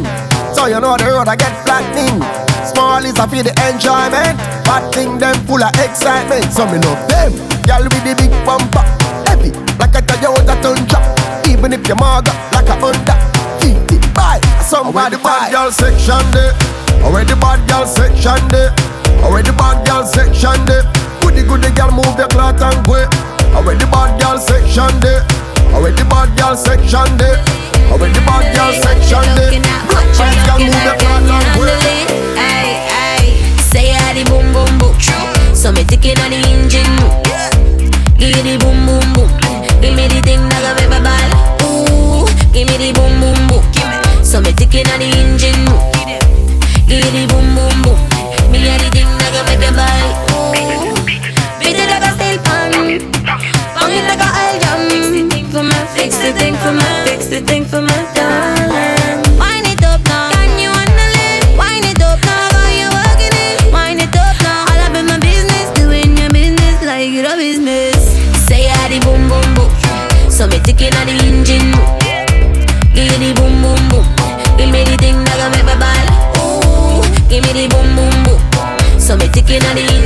So 0.56 0.68
you 0.68 0.80
know 0.80 0.96
the 0.96 1.12
road 1.12 1.28
I 1.28 1.36
get 1.36 1.52
flattening. 1.68 2.24
Smallies, 2.64 3.20
I 3.20 3.28
feel 3.28 3.44
the 3.44 3.52
enjoyment. 3.68 4.40
Fat 4.64 4.88
thing 4.96 5.20
them 5.20 5.36
full 5.44 5.60
of 5.60 5.76
excitement. 5.76 6.48
So 6.56 6.64
me 6.64 6.80
love 6.80 7.04
them. 7.12 7.36
Girl 7.68 7.84
with 7.84 8.04
the 8.08 8.16
big 8.16 8.32
bumper. 8.48 8.86
Heavy 9.28 9.52
like 9.76 10.00
a 10.00 10.02
Toyota 10.08 10.56
Tundra. 10.64 11.00
Even 11.44 11.76
if 11.76 11.84
you're 11.88 12.00
maga 12.00 12.32
like 12.56 12.72
a 12.72 12.76
Honda. 12.80 13.20
50 13.60 14.00
buy 14.16 14.40
somebody 14.64 15.20
bad 15.20 15.52
girl 15.52 15.72
section 15.72 16.24
there. 16.32 16.56
Already 17.04 17.36
bad 17.36 17.60
girl 17.68 17.84
section 17.84 18.40
there. 18.48 18.72
Already 19.28 19.52
bad 19.60 19.84
girl 19.84 20.08
section 20.08 20.56
there. 20.64 20.88
Goody 21.36 21.48
goody 21.48 21.72
girl 21.76 21.92
move 21.92 22.16
your 22.18 22.30
cloth 22.30 22.62
and 22.62 22.80
go. 22.88 22.96
Already 23.52 23.84
bad 23.92 24.16
girl 24.22 24.40
section 24.40 24.88
there. 25.04 25.20
Already 25.76 26.04
bad 26.08 26.32
girl 26.40 26.56
section 26.56 27.18
there. 27.20 27.36
Already 27.92 28.24
bad 28.24 28.56
girl 28.56 28.72
section 28.72 29.28
there. 29.36 29.60
Bad 29.60 30.16
girl 30.48 30.60
move 30.64 30.84
your 30.88 30.96
cloth 30.96 31.28
and 31.28 31.48
go. 31.60 31.68
Ay, 32.40 33.36
say 33.60 33.92
I 33.92 34.14
the 34.16 34.24
boom 34.32 34.48
boom 34.54 34.80
boom. 34.80 34.96
So 35.54 35.74
me 35.74 35.84
ticking 35.84 36.18
on 36.24 36.32
the 36.32 36.40
engine. 36.48 36.96
Give 38.16 38.32
me 38.32 38.40
the 38.40 38.56
boom 38.64 38.86
boom 38.88 39.04
boom. 39.14 39.28
Give 39.82 39.92
me 39.94 40.08
the 40.08 40.22
thing 40.24 40.40
like 40.40 40.64
a 40.64 40.72
paper 40.80 41.04
ball. 41.04 41.32
Ooh, 41.68 42.28
give 42.54 42.64
me 42.70 42.78
the 42.80 42.94
boom 42.96 43.20
boom 43.20 43.40
boom. 43.52 44.24
So 44.24 44.40
me 44.40 44.54
ticking 44.54 44.88
on 44.88 45.00
the 45.00 45.12
engine. 45.20 45.55
The 56.26 56.34
thing 56.34 56.56
for 56.56 56.74
me, 56.74 56.82
fix 57.06 57.28
the 57.28 57.40
thing 57.42 57.64
for 57.66 57.82
me, 57.82 57.94
darling. 58.18 59.22
It 59.70 59.84
up 59.84 60.02
now. 60.10 60.34
Can 60.34 60.58
you 60.58 60.72
handle 60.74 61.14
it? 61.30 61.46
It 61.86 62.02
up 62.02 62.18
now. 62.26 62.66
You 62.74 62.90
working 62.90 63.36
it? 63.46 63.62
It 64.02 64.16
up 64.18 64.38
now. 64.42 64.66
All 64.66 65.04
my 65.06 65.20
business, 65.22 65.70
doing 65.78 66.18
your 66.18 66.32
business 66.34 66.82
like. 66.82 67.14
Say 68.50 68.66
I 68.70 68.90
the 68.90 68.98
boom 69.06 69.30
boom 69.30 69.46
boom. 69.54 69.70
So 70.32 70.48
me 70.48 70.58
ticking 70.66 70.96
on 70.98 71.06
the 71.06 71.14
engine. 71.30 71.70
Give 72.96 73.06
me 73.06 73.16
the 73.22 73.30
boom 73.38 73.62
boom 73.62 73.82
boom. 73.90 74.06
Give 74.58 74.70
me 74.74 74.82
the 74.84 74.98
thing 74.98 75.22
that 75.30 75.54
make 75.54 75.66
ball. 75.78 76.08
Ooh, 76.42 77.06
give 77.30 77.44
me 77.46 77.52
the 77.54 77.70
boom 77.70 77.88
boom 77.96 78.18
boom. 78.26 79.00
So 79.00 79.16
me 79.16 79.28
ticking 79.30 79.64
on 79.66 79.76
the 79.76 79.82
engine. 79.82 80.05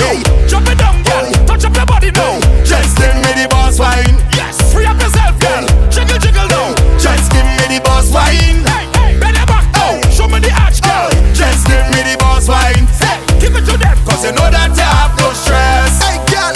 Hey, 0.00 0.18
drop 0.48 0.66
it 0.66 0.78
down, 0.78 1.02
girl. 1.04 1.28
Touch 1.46 1.64
up 1.64 1.74
your 1.76 1.86
body 1.86 2.10
now. 2.10 2.40
Just 2.64 2.96
give 2.96 3.14
me 3.22 3.30
the 3.36 3.46
boss 3.50 3.78
wine. 3.78 4.16
Yes, 4.32 4.56
free 4.72 4.86
up 4.86 4.98
yourself, 5.00 5.38
girl. 5.38 5.64
Jiggle, 5.92 6.18
jiggle 6.18 6.48
now. 6.48 6.74
Just 6.98 7.30
give 7.32 7.44
me 7.44 7.76
the 7.76 7.80
boss 7.84 8.10
wine. 8.10 8.64
Hey, 8.64 8.86
hey, 8.96 9.10
bend 9.20 9.36
your 9.36 9.46
back. 9.46 9.66
Oh, 9.76 10.00
show 10.10 10.26
me 10.28 10.40
the 10.40 10.52
arch, 10.64 10.80
girl. 10.80 11.10
Just 11.36 11.66
give 11.68 11.84
me 11.92 12.00
the 12.02 12.16
boss 12.18 12.48
wine. 12.48 12.88
Hey, 12.98 13.20
give 13.38 13.54
it 13.54 13.64
to 13.68 13.76
them, 13.76 13.96
cause 14.08 14.24
you 14.24 14.32
know 14.32 14.48
that 14.50 14.72
you 14.74 14.88
have 14.88 15.12
no 15.20 15.32
stress. 15.36 15.92
Hey, 16.02 16.18
girl. 16.32 16.54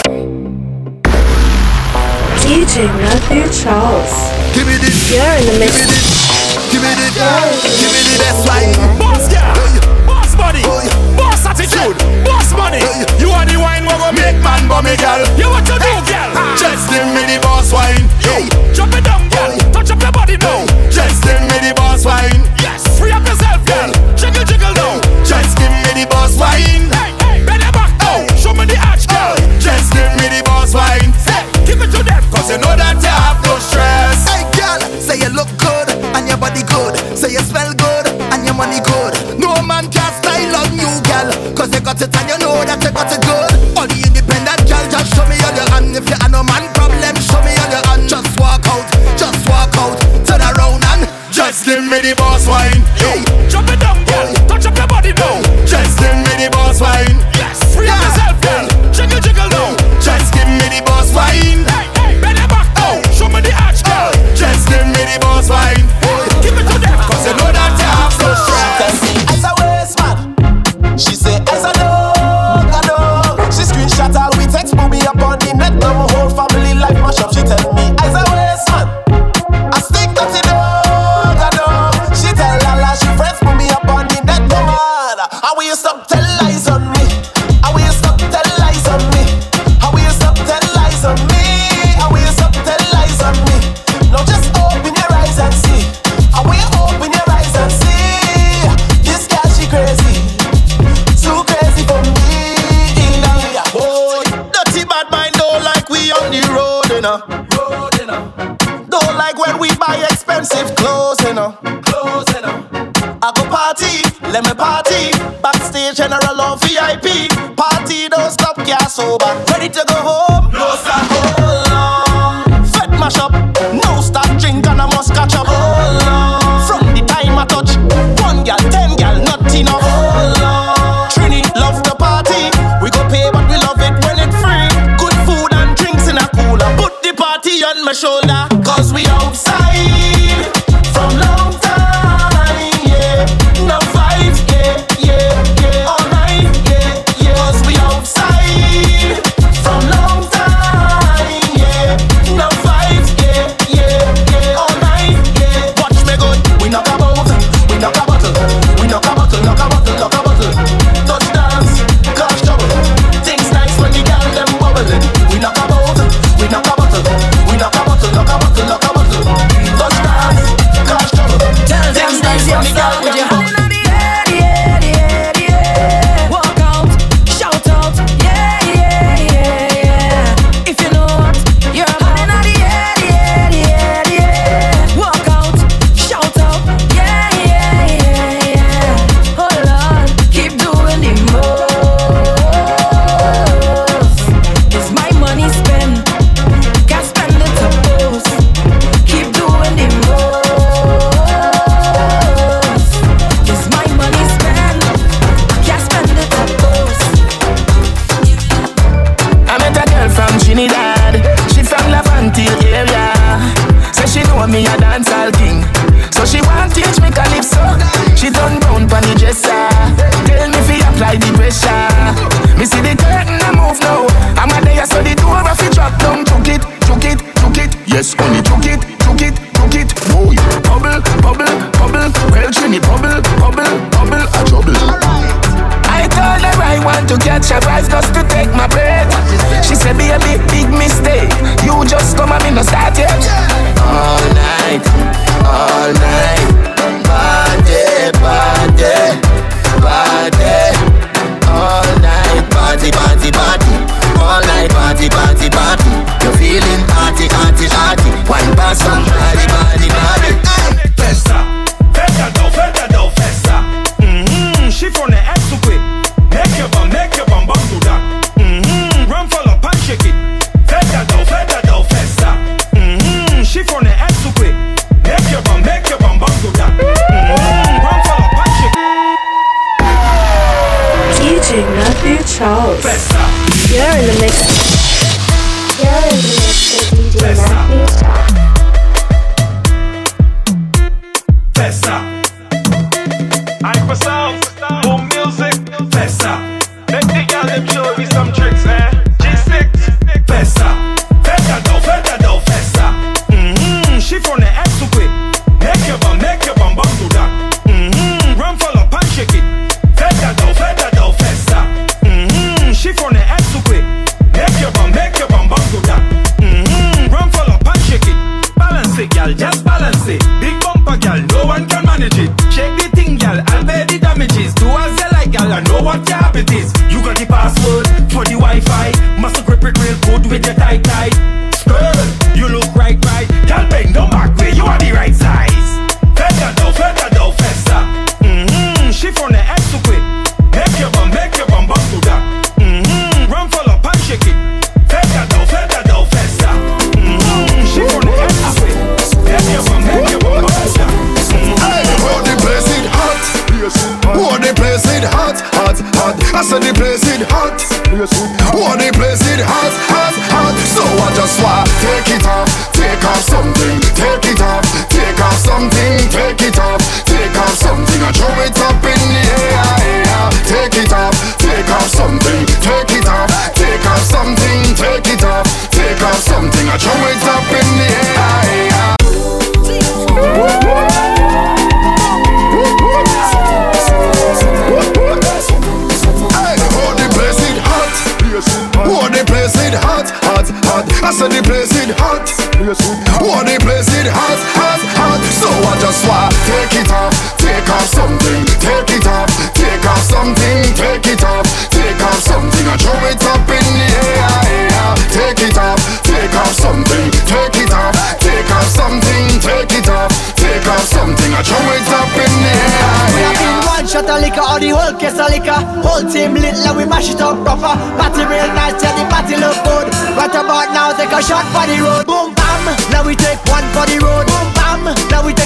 DJ 2.45 2.89
Matthew 3.01 3.45
Charles. 3.53 4.13
Give 4.55 4.67
me 4.67 4.77
this. 4.81 4.97
You're 5.11 5.21
in 5.21 5.47
the 5.47 5.57
mix. 5.61 5.75
Give 6.73 6.83
me 6.83 6.93
the. 6.97 7.09
Give 7.15 7.93
me 7.93 8.01
the 8.05 8.17
best 8.19 8.41
wine. 8.49 8.75
Boss 8.99 9.29
girl, 9.31 9.55
boss 10.07 10.35
body, 10.37 10.63
boss 11.17 11.47
attitude, 11.47 11.97
money. 12.65 12.81
Uh, 12.81 13.21
you 13.21 13.29
are 13.29 13.45
the 13.45 13.61
wine 13.61 13.85
what 13.85 14.01
go 14.01 14.09
make 14.17 14.39
man 14.41 14.65
bummy, 14.65 14.97
girl. 14.97 15.21
You 15.37 15.53
what 15.53 15.69
you 15.69 15.77
hey. 15.77 16.01
do, 16.01 16.09
girl? 16.09 16.57
Just 16.57 16.89
give 16.89 17.05
me 17.13 17.23
the 17.29 17.39
boss 17.45 17.69
wine. 17.69 18.09
Hey. 18.25 18.49
Jump 18.73 18.97
it 18.97 19.05
down, 19.05 19.29
girl. 19.29 19.53
Touch 19.73 19.93
up 19.93 20.01
your 20.01 20.13
body 20.13 20.37
now. 20.41 20.65
Just 20.89 21.21
give 21.21 21.41
me 21.45 21.57
the 21.61 21.73
boss 21.77 22.05
wine. 22.09 22.41
Yes, 22.65 22.81
free 22.97 23.13
up 23.13 23.25
yourself, 23.29 23.61
girl. 23.69 23.93
Hey. 23.93 24.17
Jiggle, 24.17 24.45
jiggle 24.49 24.75
now. 24.81 24.97
Just 25.29 25.53
give 25.61 25.73
me 25.85 25.91
the 25.93 26.07
boss 26.09 26.33
wine. 26.41 26.89
Hey. 27.21 27.45
Bend 27.45 27.61
your 27.61 27.75
back. 27.77 27.93
Show 28.41 28.57
me 28.57 28.65
the 28.65 28.79
arch, 28.81 29.05
girl. 29.09 29.37
Just 29.61 29.93
give 29.93 30.09
me 30.17 30.27
the 30.33 30.41
boss 30.49 30.73
wine. 30.73 31.13
Hey. 31.29 31.45
Give 31.69 31.81
it 31.85 31.91
to 31.93 32.01
them, 32.03 32.23
cause 32.33 32.49
you 32.49 32.59
know 32.59 32.73
that 32.77 32.97
you 33.01 33.13
have 33.13 33.41
no 33.45 33.57
stress. 33.61 34.25
Hey, 34.29 34.45
girl, 34.57 34.81
say 35.01 35.17
you 35.21 35.31
look 35.33 35.49
good 35.61 35.89
and 36.17 36.29
your 36.29 36.37
body 36.37 36.63
good. 36.65 36.97
Say 37.17 37.33
you 37.33 37.41
smell 37.41 37.73
good 37.73 38.07
and 38.33 38.45
your 38.45 38.55
money 38.55 38.81
good. 38.85 39.24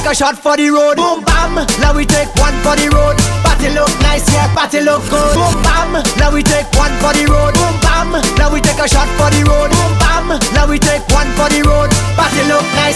a 0.08 0.14
shot 0.14 0.38
for 0.38 0.56
the 0.56 0.70
road. 0.70 0.96
Boom 0.96 1.20
bam, 1.20 1.54
now 1.84 1.92
we 1.92 2.06
take 2.06 2.32
one 2.40 2.56
for 2.64 2.72
the 2.80 2.88
road. 2.88 3.16
Party 3.44 3.68
look 3.76 3.92
nice, 4.00 4.24
yeah, 4.32 4.48
party 4.56 4.80
look 4.80 5.04
good. 5.12 5.34
Boom 5.36 5.52
bam, 5.60 6.00
now 6.16 6.32
we 6.32 6.42
take 6.42 6.64
one 6.80 6.92
for 6.96 7.12
the 7.12 7.28
road. 7.28 7.52
Boom 7.52 7.76
bam, 7.84 8.16
now 8.40 8.48
we 8.48 8.60
take 8.64 8.80
a 8.80 8.88
shot 8.88 9.08
for 9.20 9.28
the 9.28 9.44
road. 9.44 9.68
Boom 9.68 9.92
bam, 10.00 10.28
now 10.56 10.64
we 10.64 10.78
take 10.80 11.04
one 11.12 11.28
for 11.36 11.52
the 11.52 11.60
road. 11.60 11.92
Party 12.16 12.40
look 12.48 12.64
nice. 12.80 12.87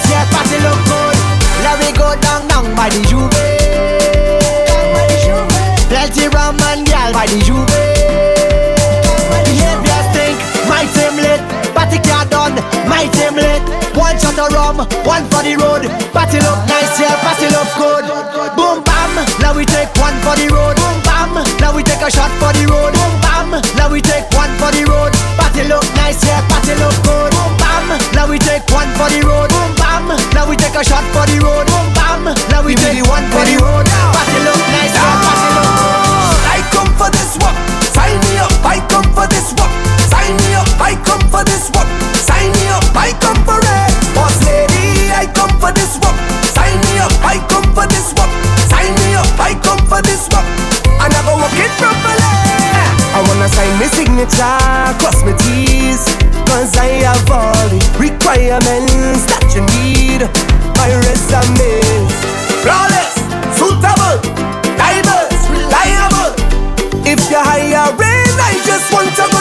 one 15.06 15.24
for 15.30 15.42
the 15.42 15.54
road. 15.58 15.86
Battle 16.12 16.46
up 16.46 16.66
nice, 16.68 16.98
yeah, 16.98 17.14
pass 17.22 17.40
it 17.42 17.54
up 17.54 17.70
good. 17.78 18.04
Boom 18.56 18.82
bam, 18.84 19.12
now 19.40 19.54
we 19.54 19.64
take 19.64 19.90
one 19.98 20.16
for 20.24 20.34
the 20.36 20.48
road. 20.50 20.76
Boom 20.76 20.98
bam, 21.06 21.32
now 21.60 21.74
we 21.74 21.82
take 21.82 22.02
a 22.02 22.10
shot 22.10 22.30
for 22.40 22.52
the 22.52 22.64
road. 22.66 22.92
Boom 22.94 23.14
bam, 23.22 23.48
now 23.78 23.90
we 23.90 24.00
take 24.00 24.26
one 24.34 24.50
for 24.58 24.70
the 24.74 24.82
road. 24.88 25.12
Battle 25.38 25.78
up 25.78 25.86
nice, 25.96 26.22
yeah, 26.24 26.42
battle 26.48 26.88
up 26.88 26.96
good. 27.04 27.30
Boom 27.32 27.52
bam, 27.60 27.86
now 28.16 28.26
we 28.28 28.38
take 28.38 28.66
one 28.72 28.90
for 28.98 29.08
the 29.12 29.20
road. 29.22 29.50
Boom 29.50 29.72
bam, 29.76 30.08
now 30.34 30.48
we 30.48 30.56
take 30.56 30.74
a 30.74 30.82
shot 30.84 31.04
for 31.12 31.26
the 31.28 31.38
road. 31.42 31.66
Boom 31.68 31.88
bam, 31.94 32.22
now 32.50 32.62
we 32.64 32.74
take 32.74 33.04
one 33.06 33.26
for 33.30 33.44
the 33.44 33.56
road. 33.60 33.91
me 54.22 54.36
jaw, 54.36 54.94
cross 55.00 55.22
my 55.24 55.32
T's. 55.42 56.04
Cause 56.46 56.76
I 56.76 57.02
have 57.06 57.30
all 57.30 57.68
the 57.70 57.80
requirements 57.98 59.24
that 59.26 59.50
you 59.54 59.62
need 59.80 60.22
My 60.78 60.90
resume. 61.02 62.06
Flawless, 62.62 63.14
suitable, 63.56 64.16
diverse, 64.78 65.42
reliable. 65.50 66.30
If 67.06 67.18
you're 67.30 67.42
hiring, 67.42 68.34
I 68.38 68.52
just 68.64 68.92
want 68.92 69.10
to 69.16 69.31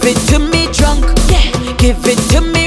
Give 0.00 0.16
it 0.16 0.28
to 0.28 0.38
me 0.38 0.68
drunk. 0.72 1.04
Yeah. 1.28 1.74
Give 1.76 2.06
it 2.06 2.18
to 2.30 2.40
me. 2.40 2.57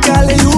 bad 0.00 0.28
girl, 0.28 0.36
you 0.36 0.53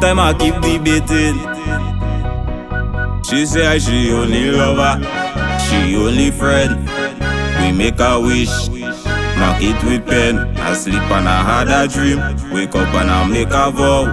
time 0.00 0.18
I 0.18 0.32
keep 0.32 0.54
debating. 0.60 1.38
She 3.24 3.46
say 3.46 3.78
she 3.78 4.10
only 4.12 4.50
lover, 4.50 5.00
she 5.66 5.94
only 5.96 6.30
friend. 6.30 6.88
We 7.60 7.72
make 7.72 8.00
a 8.00 8.18
wish, 8.18 8.68
mark 9.38 9.62
it 9.62 9.82
with 9.84 10.06
pen. 10.06 10.38
I 10.56 10.72
sleep 10.74 11.02
and 11.02 11.28
I 11.28 11.42
had 11.42 11.68
a 11.68 11.86
dream, 11.86 12.18
wake 12.52 12.74
up 12.74 12.94
and 12.94 13.10
I 13.10 13.26
make 13.26 13.48
a 13.50 13.70
vow. 13.70 14.06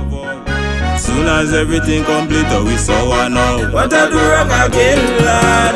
Soon 0.97 1.27
as 1.27 1.53
everything 1.53 2.03
complete, 2.03 2.45
oh, 2.49 2.65
we 2.65 2.75
saw 2.75 3.23
her 3.23 3.29
now. 3.29 3.71
What 3.71 3.93
I 3.93 4.09
do 4.09 4.17
wrong 4.17 4.51
again, 4.67 4.99
lad? 5.23 5.75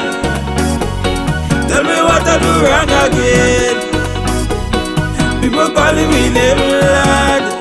Tell 1.70 1.84
me 1.84 2.02
what 2.02 2.28
I 2.28 2.38
do 2.38 2.52
wrong 2.66 2.92
again. 3.08 3.76
People 5.42 5.70
calling 5.74 6.10
me 6.10 6.30
name, 6.30 6.58
lad. 6.58 7.61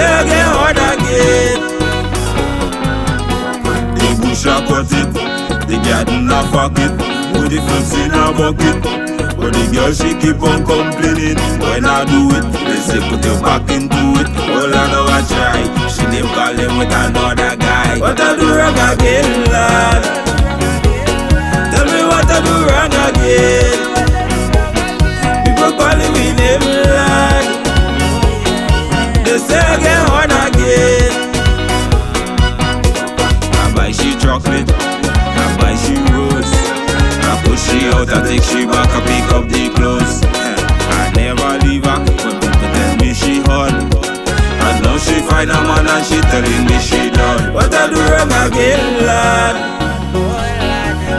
Chè 0.00 0.12
gen 0.28 0.46
hard 0.56 0.78
again. 0.90 1.60
De 3.96 4.06
bouch 4.20 4.46
a 4.46 4.54
kotit 4.68 5.12
De 5.68 5.76
gaden 5.84 6.26
la 6.30 6.40
fakit 6.52 6.94
Ou 7.36 7.48
de 7.48 7.58
flips 7.66 7.92
in 8.02 8.14
a 8.14 8.32
bucket. 8.32 8.80
But 9.36 9.52
the 9.52 9.64
girl 9.72 9.92
she 9.92 10.14
keep 10.20 10.42
on 10.42 10.64
complaining 10.64 11.36
When 11.60 11.84
I 11.84 12.04
do 12.06 12.20
it 12.36 12.46
They 12.64 12.80
say 12.80 13.00
put 13.10 13.24
your 13.26 13.36
back 13.44 13.68
into 13.76 14.00
it. 14.20 14.28
All 14.56 14.72
I 14.72 14.84
know 14.92 15.04
I 15.16 15.20
try. 15.28 15.60
She 15.92 16.04
name 16.12 16.30
calling 16.32 16.78
with 16.78 16.92
another 17.02 17.56
guy. 17.56 17.98
What 18.00 18.18
I 18.20 18.36
do 18.36 18.46
wrong 18.56 18.80
again 18.92 19.28
lad? 19.52 20.02
Tell 21.72 21.86
me 21.92 22.00
what 22.10 22.30
I 22.36 22.38
do 22.46 22.54
wrong 22.68 22.94
again. 23.06 23.80
People 25.44 25.72
calling 25.76 26.12
me 26.16 26.32
name 26.32 26.64
lad 26.88 27.09
the 29.30 29.38
second 29.38 30.02
one 30.10 30.32
again. 30.42 31.14
I 33.62 33.72
buy 33.76 33.92
she 33.92 34.18
chocolate, 34.18 34.66
I 34.66 35.46
buy 35.54 35.74
she 35.78 35.94
rose. 36.10 36.50
I 37.30 37.38
push 37.46 37.62
she 37.62 37.86
out, 37.94 38.10
I 38.10 38.26
take 38.26 38.42
she 38.42 38.66
back, 38.66 38.90
I 38.90 38.98
pick 39.06 39.30
up 39.30 39.46
the 39.46 39.70
clothes. 39.70 40.26
I 40.26 41.14
never 41.14 41.62
leave 41.62 41.84
her 41.86 42.02
when 42.02 42.42
people 42.42 42.74
tell 42.74 42.96
me 42.98 43.14
she 43.14 43.38
hot. 43.46 43.70
And 43.70 44.82
now 44.82 44.98
she 44.98 45.22
find 45.22 45.48
a 45.48 45.62
man 45.62 45.86
and 45.86 46.04
she 46.04 46.18
telling 46.26 46.66
me 46.66 46.80
she 46.82 47.10
done. 47.14 47.54
What 47.54 47.72
I 47.72 47.86
do 47.86 48.02
wrong 48.10 48.34
again, 48.34 49.06
lad? 49.06 49.54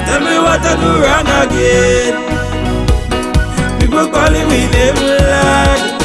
Tell 0.03 0.19
me 0.19 0.35
what 0.35 0.59
I 0.59 0.75
do 0.83 0.91
wrong 0.99 1.29
again. 1.47 2.13
People 3.79 4.07
calling 4.11 4.47
me 4.51 4.67
name, 4.67 4.99
lad. 4.99 6.00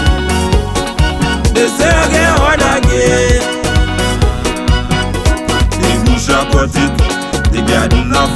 They 1.57 1.69
say 1.69 1.89
I 1.89 2.05
get 2.13 2.37
hard 2.37 2.61
again. 2.61 3.41
It, 5.81 6.05
the 6.05 6.15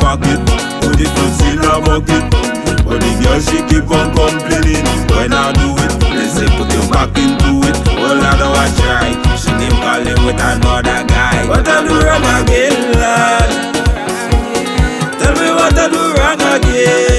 fuck 0.01 0.25
it, 0.25 0.41
put 0.81 0.97
the 0.97 1.05
in 1.53 1.61
bucket. 1.85 2.25
But 2.81 3.05
the 3.05 3.12
girl 3.21 3.37
she 3.45 3.61
keep 3.68 3.93
on 3.93 4.16
complaining 4.16 4.89
when 5.12 5.37
I 5.37 5.53
do 5.53 5.68
it. 5.85 5.93
They 6.01 6.33
say 6.33 6.49
put 6.57 6.73
your 6.73 6.89
back 6.89 7.12
into 7.21 7.61
it. 7.68 7.77
All 8.01 8.16
I 8.16 8.33
I 8.57 8.73
try. 8.81 9.12
She 9.37 9.53
keep 9.61 9.77
calling 9.85 10.25
with 10.25 10.41
another 10.41 11.05
guy. 11.05 11.45
What 11.47 11.68
I 11.68 11.85
do 11.85 12.01
wrong 12.01 12.25
again, 12.25 12.93
lad? 13.05 13.51
Tell 15.21 15.35
me 15.37 15.49
what 15.61 15.77
I 15.77 15.89
do 15.93 16.01
wrong 16.16 16.41
again. 16.57 17.10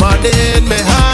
my 0.00 0.16
day 0.22 0.60
me. 0.60 1.09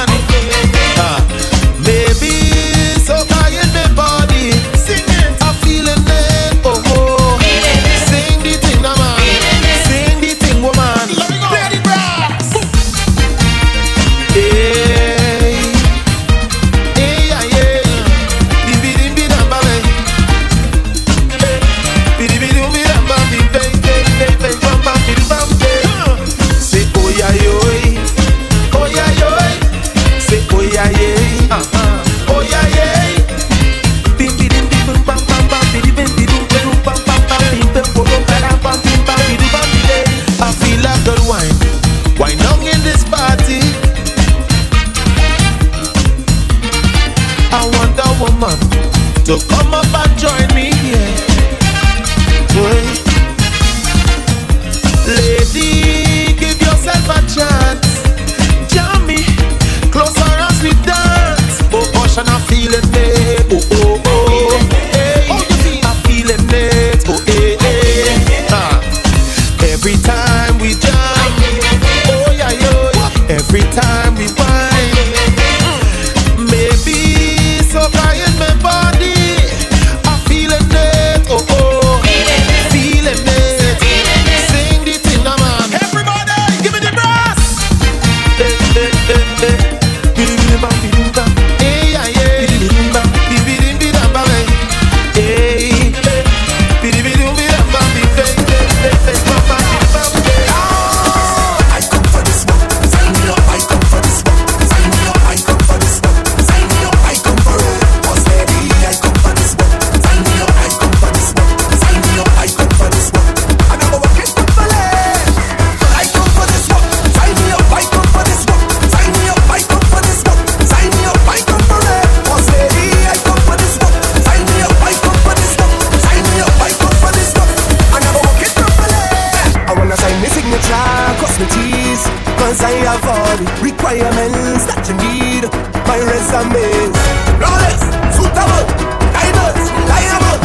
have 132.96 133.08
all 133.08 133.36
requirements 133.62 134.64
that 134.66 134.80
you 134.88 134.96
need. 134.96 135.44
My 135.84 135.98
resume 136.00 136.56
is 136.56 136.96
flawless, 137.36 137.82
suitable, 138.16 138.64
diverse, 139.12 139.68
reliable. 139.76 140.38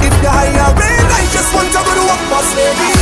If 0.00 0.14
you 0.22 0.30
hire 0.30 0.72
me, 0.80 0.90
I 1.12 1.22
just 1.32 1.52
want 1.54 1.68
to 1.68 1.80
go 1.84 1.92
to 1.94 2.02
work, 2.08 2.22
boss 2.30 2.48
lady. 2.56 2.99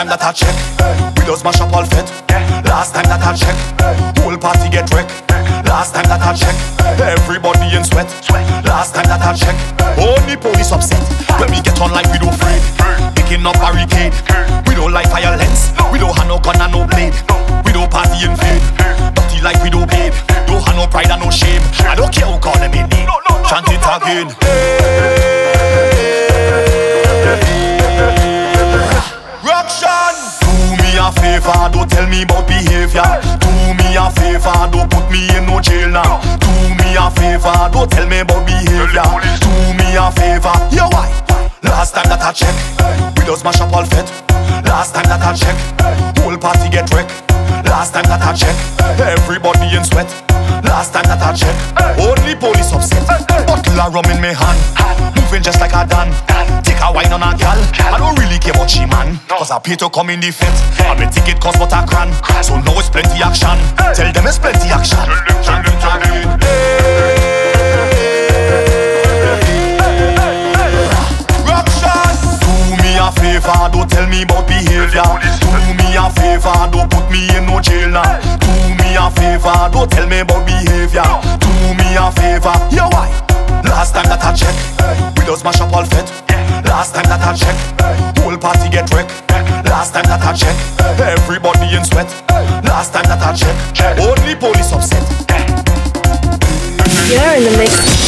Time 0.00 0.16
that 0.16 0.24
I 0.24 0.32
check, 0.32 0.56
we 1.12 1.28
just 1.28 1.44
mash 1.44 1.60
up 1.60 1.76
all 1.76 1.84
fit. 1.84 2.08
Last 2.64 2.96
time 2.96 3.04
that 3.12 3.20
I 3.20 3.36
check, 3.36 3.52
whole 4.24 4.32
party 4.40 4.72
get 4.72 4.88
wrecked. 4.96 5.12
Last 5.68 5.92
time 5.92 6.08
that 6.08 6.24
I 6.24 6.32
check, 6.32 6.56
everybody 7.04 7.68
in 7.76 7.84
sweat. 7.84 8.08
Last 8.64 8.96
time 8.96 9.04
that 9.12 9.20
I 9.20 9.36
check, 9.36 9.52
only 10.00 10.40
police 10.40 10.72
upset. 10.72 11.04
When 11.36 11.52
we 11.52 11.60
get 11.60 11.76
on 11.84 11.92
like 11.92 12.08
we 12.08 12.16
don't 12.16 12.32
afraid, 12.32 12.64
picking 13.12 13.44
up 13.44 13.60
barricade. 13.60 14.16
We 14.64 14.72
don't 14.72 14.96
like 14.96 15.12
violence, 15.12 15.76
we 15.92 16.00
don't 16.00 16.16
have 16.16 16.28
no 16.32 16.40
gun 16.40 16.56
and 16.56 16.72
no 16.72 16.88
blade. 16.88 17.12
We 17.68 17.76
don't 17.76 17.92
party 17.92 18.24
in 18.24 18.32
vain, 18.40 18.56
dirty 19.12 19.44
like 19.44 19.60
we 19.60 19.68
don't 19.68 19.84
babe. 19.84 20.16
Don't 20.48 20.64
have 20.64 20.80
no 20.80 20.88
pride 20.88 21.12
and 21.12 21.20
no 21.20 21.28
shame. 21.28 21.60
I 21.84 21.92
don't 21.92 22.08
care 22.08 22.24
who 22.24 22.40
call 22.40 22.56
in 22.64 22.72
name. 22.72 22.88
Chant 23.52 23.68
it 23.68 23.84
again. 23.84 24.32
Roction. 24.32 24.99
Behavior. 33.00 33.38
Do 33.40 33.74
me 33.74 33.96
a 33.96 34.10
favor, 34.10 34.68
don't 34.70 34.90
put 34.90 35.10
me 35.10 35.28
in 35.36 35.46
no 35.46 35.60
jail 35.60 35.88
now. 35.88 36.20
Do 36.38 36.50
me 36.78 36.96
a 36.96 37.10
favor, 37.10 37.70
don't 37.72 37.90
tell 37.90 38.06
me 38.06 38.20
about 38.20 38.46
behavior. 38.46 39.02
Do 39.40 39.50
me 39.78 39.96
a 39.96 40.10
favor, 40.12 40.54
yo 40.74 40.88
why? 40.88 41.08
Last 41.62 41.94
time 41.94 42.08
that 42.08 42.20
I 42.22 42.32
check, 42.32 42.54
we 43.16 43.24
just 43.24 43.44
mash 43.44 43.60
up 43.60 43.72
all 43.72 43.84
fit. 43.84 44.08
Last 44.64 44.94
time 44.94 45.04
that 45.04 45.22
I 45.22 45.34
check, 45.34 45.56
whole 46.18 46.36
party 46.36 46.68
get 46.68 46.92
wrecked. 46.92 47.29
Last 47.80 47.96
time 47.96 48.04
that 48.12 48.20
I 48.20 48.36
check, 48.36 48.52
everybody 49.00 49.72
in 49.72 49.80
sweat. 49.80 50.04
Last 50.68 50.92
time 50.92 51.08
that 51.08 51.16
I 51.16 51.32
check, 51.32 51.56
only 51.96 52.36
police 52.36 52.76
upset. 52.76 53.00
Bottle 53.48 53.80
of 53.80 53.94
rum 53.96 54.04
in 54.12 54.20
me 54.20 54.36
hand, 54.36 54.60
moving 55.16 55.40
just 55.40 55.64
like 55.64 55.72
a 55.72 55.88
Dan. 55.88 56.12
Take 56.60 56.76
a 56.76 56.92
wine 56.92 57.08
on 57.08 57.24
a 57.24 57.32
gal, 57.40 57.56
I 57.88 57.96
don't 57.96 58.20
really 58.20 58.36
care 58.36 58.52
about 58.52 58.68
she 58.68 58.84
man. 58.84 59.16
Cause 59.32 59.50
I 59.50 59.58
pay 59.64 59.80
to 59.80 59.88
come 59.88 60.10
in 60.12 60.20
the 60.20 60.28
fit, 60.28 60.52
and 60.92 61.00
the 61.00 61.08
ticket 61.08 61.40
cost 61.40 61.56
but 61.56 61.72
a 61.72 61.80
grand. 61.88 62.12
So 62.44 62.60
now 62.60 62.76
it's 62.76 62.92
plenty 62.92 63.24
action. 63.24 63.56
Tell 63.96 64.12
them 64.12 64.28
it's 64.28 64.36
plenty 64.36 64.68
action. 64.68 65.08
Tell 65.40 67.29
favor, 73.20 73.68
don't 73.70 73.88
tell 73.88 74.08
me 74.08 74.22
about 74.22 74.48
behavior. 74.48 75.04
Do 75.44 75.52
me 75.76 75.88
a 75.94 76.08
favor, 76.16 76.56
don't 76.72 76.88
put 76.90 77.06
me 77.12 77.28
in 77.36 77.44
no 77.46 77.60
jail 77.60 77.88
now. 77.92 78.16
Do 78.40 78.52
me 78.80 78.96
a 78.96 79.06
favor, 79.12 79.68
don't 79.70 79.90
tell 79.92 80.08
me 80.08 80.20
about 80.20 80.46
behavior. 80.48 81.04
Do 81.38 81.52
me 81.76 81.88
a 82.00 82.08
favor, 82.16 82.56
yo 82.72 82.88
why? 82.88 83.12
Last 83.64 83.94
time 83.94 84.08
that 84.08 84.24
I 84.24 84.32
check, 84.32 84.56
we 85.16 85.24
just 85.28 85.44
mash 85.44 85.60
up 85.60 85.72
all 85.72 85.84
fit. 85.84 86.08
Last 86.64 86.94
time 86.94 87.04
that 87.12 87.20
I 87.20 87.36
check, 87.36 87.56
whole 88.24 88.38
party 88.38 88.68
get 88.70 88.90
wrecked. 88.92 89.12
Last 89.68 89.92
time 89.92 90.04
that 90.08 90.22
I 90.24 90.32
check, 90.32 90.56
everybody 90.98 91.76
in 91.76 91.84
sweat. 91.84 92.08
Last 92.64 92.92
time 92.92 93.04
that 93.04 93.20
I 93.20 93.32
check, 93.36 93.56
only 94.00 94.34
police 94.34 94.72
upset. 94.72 95.04
You're 97.10 97.36
in 97.36 97.44
the 97.44 97.58
mix. 97.58 98.00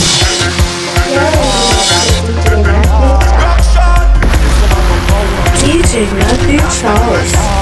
DJ 5.62 6.10
Matthew 6.18 6.59
Charles. 6.80 7.61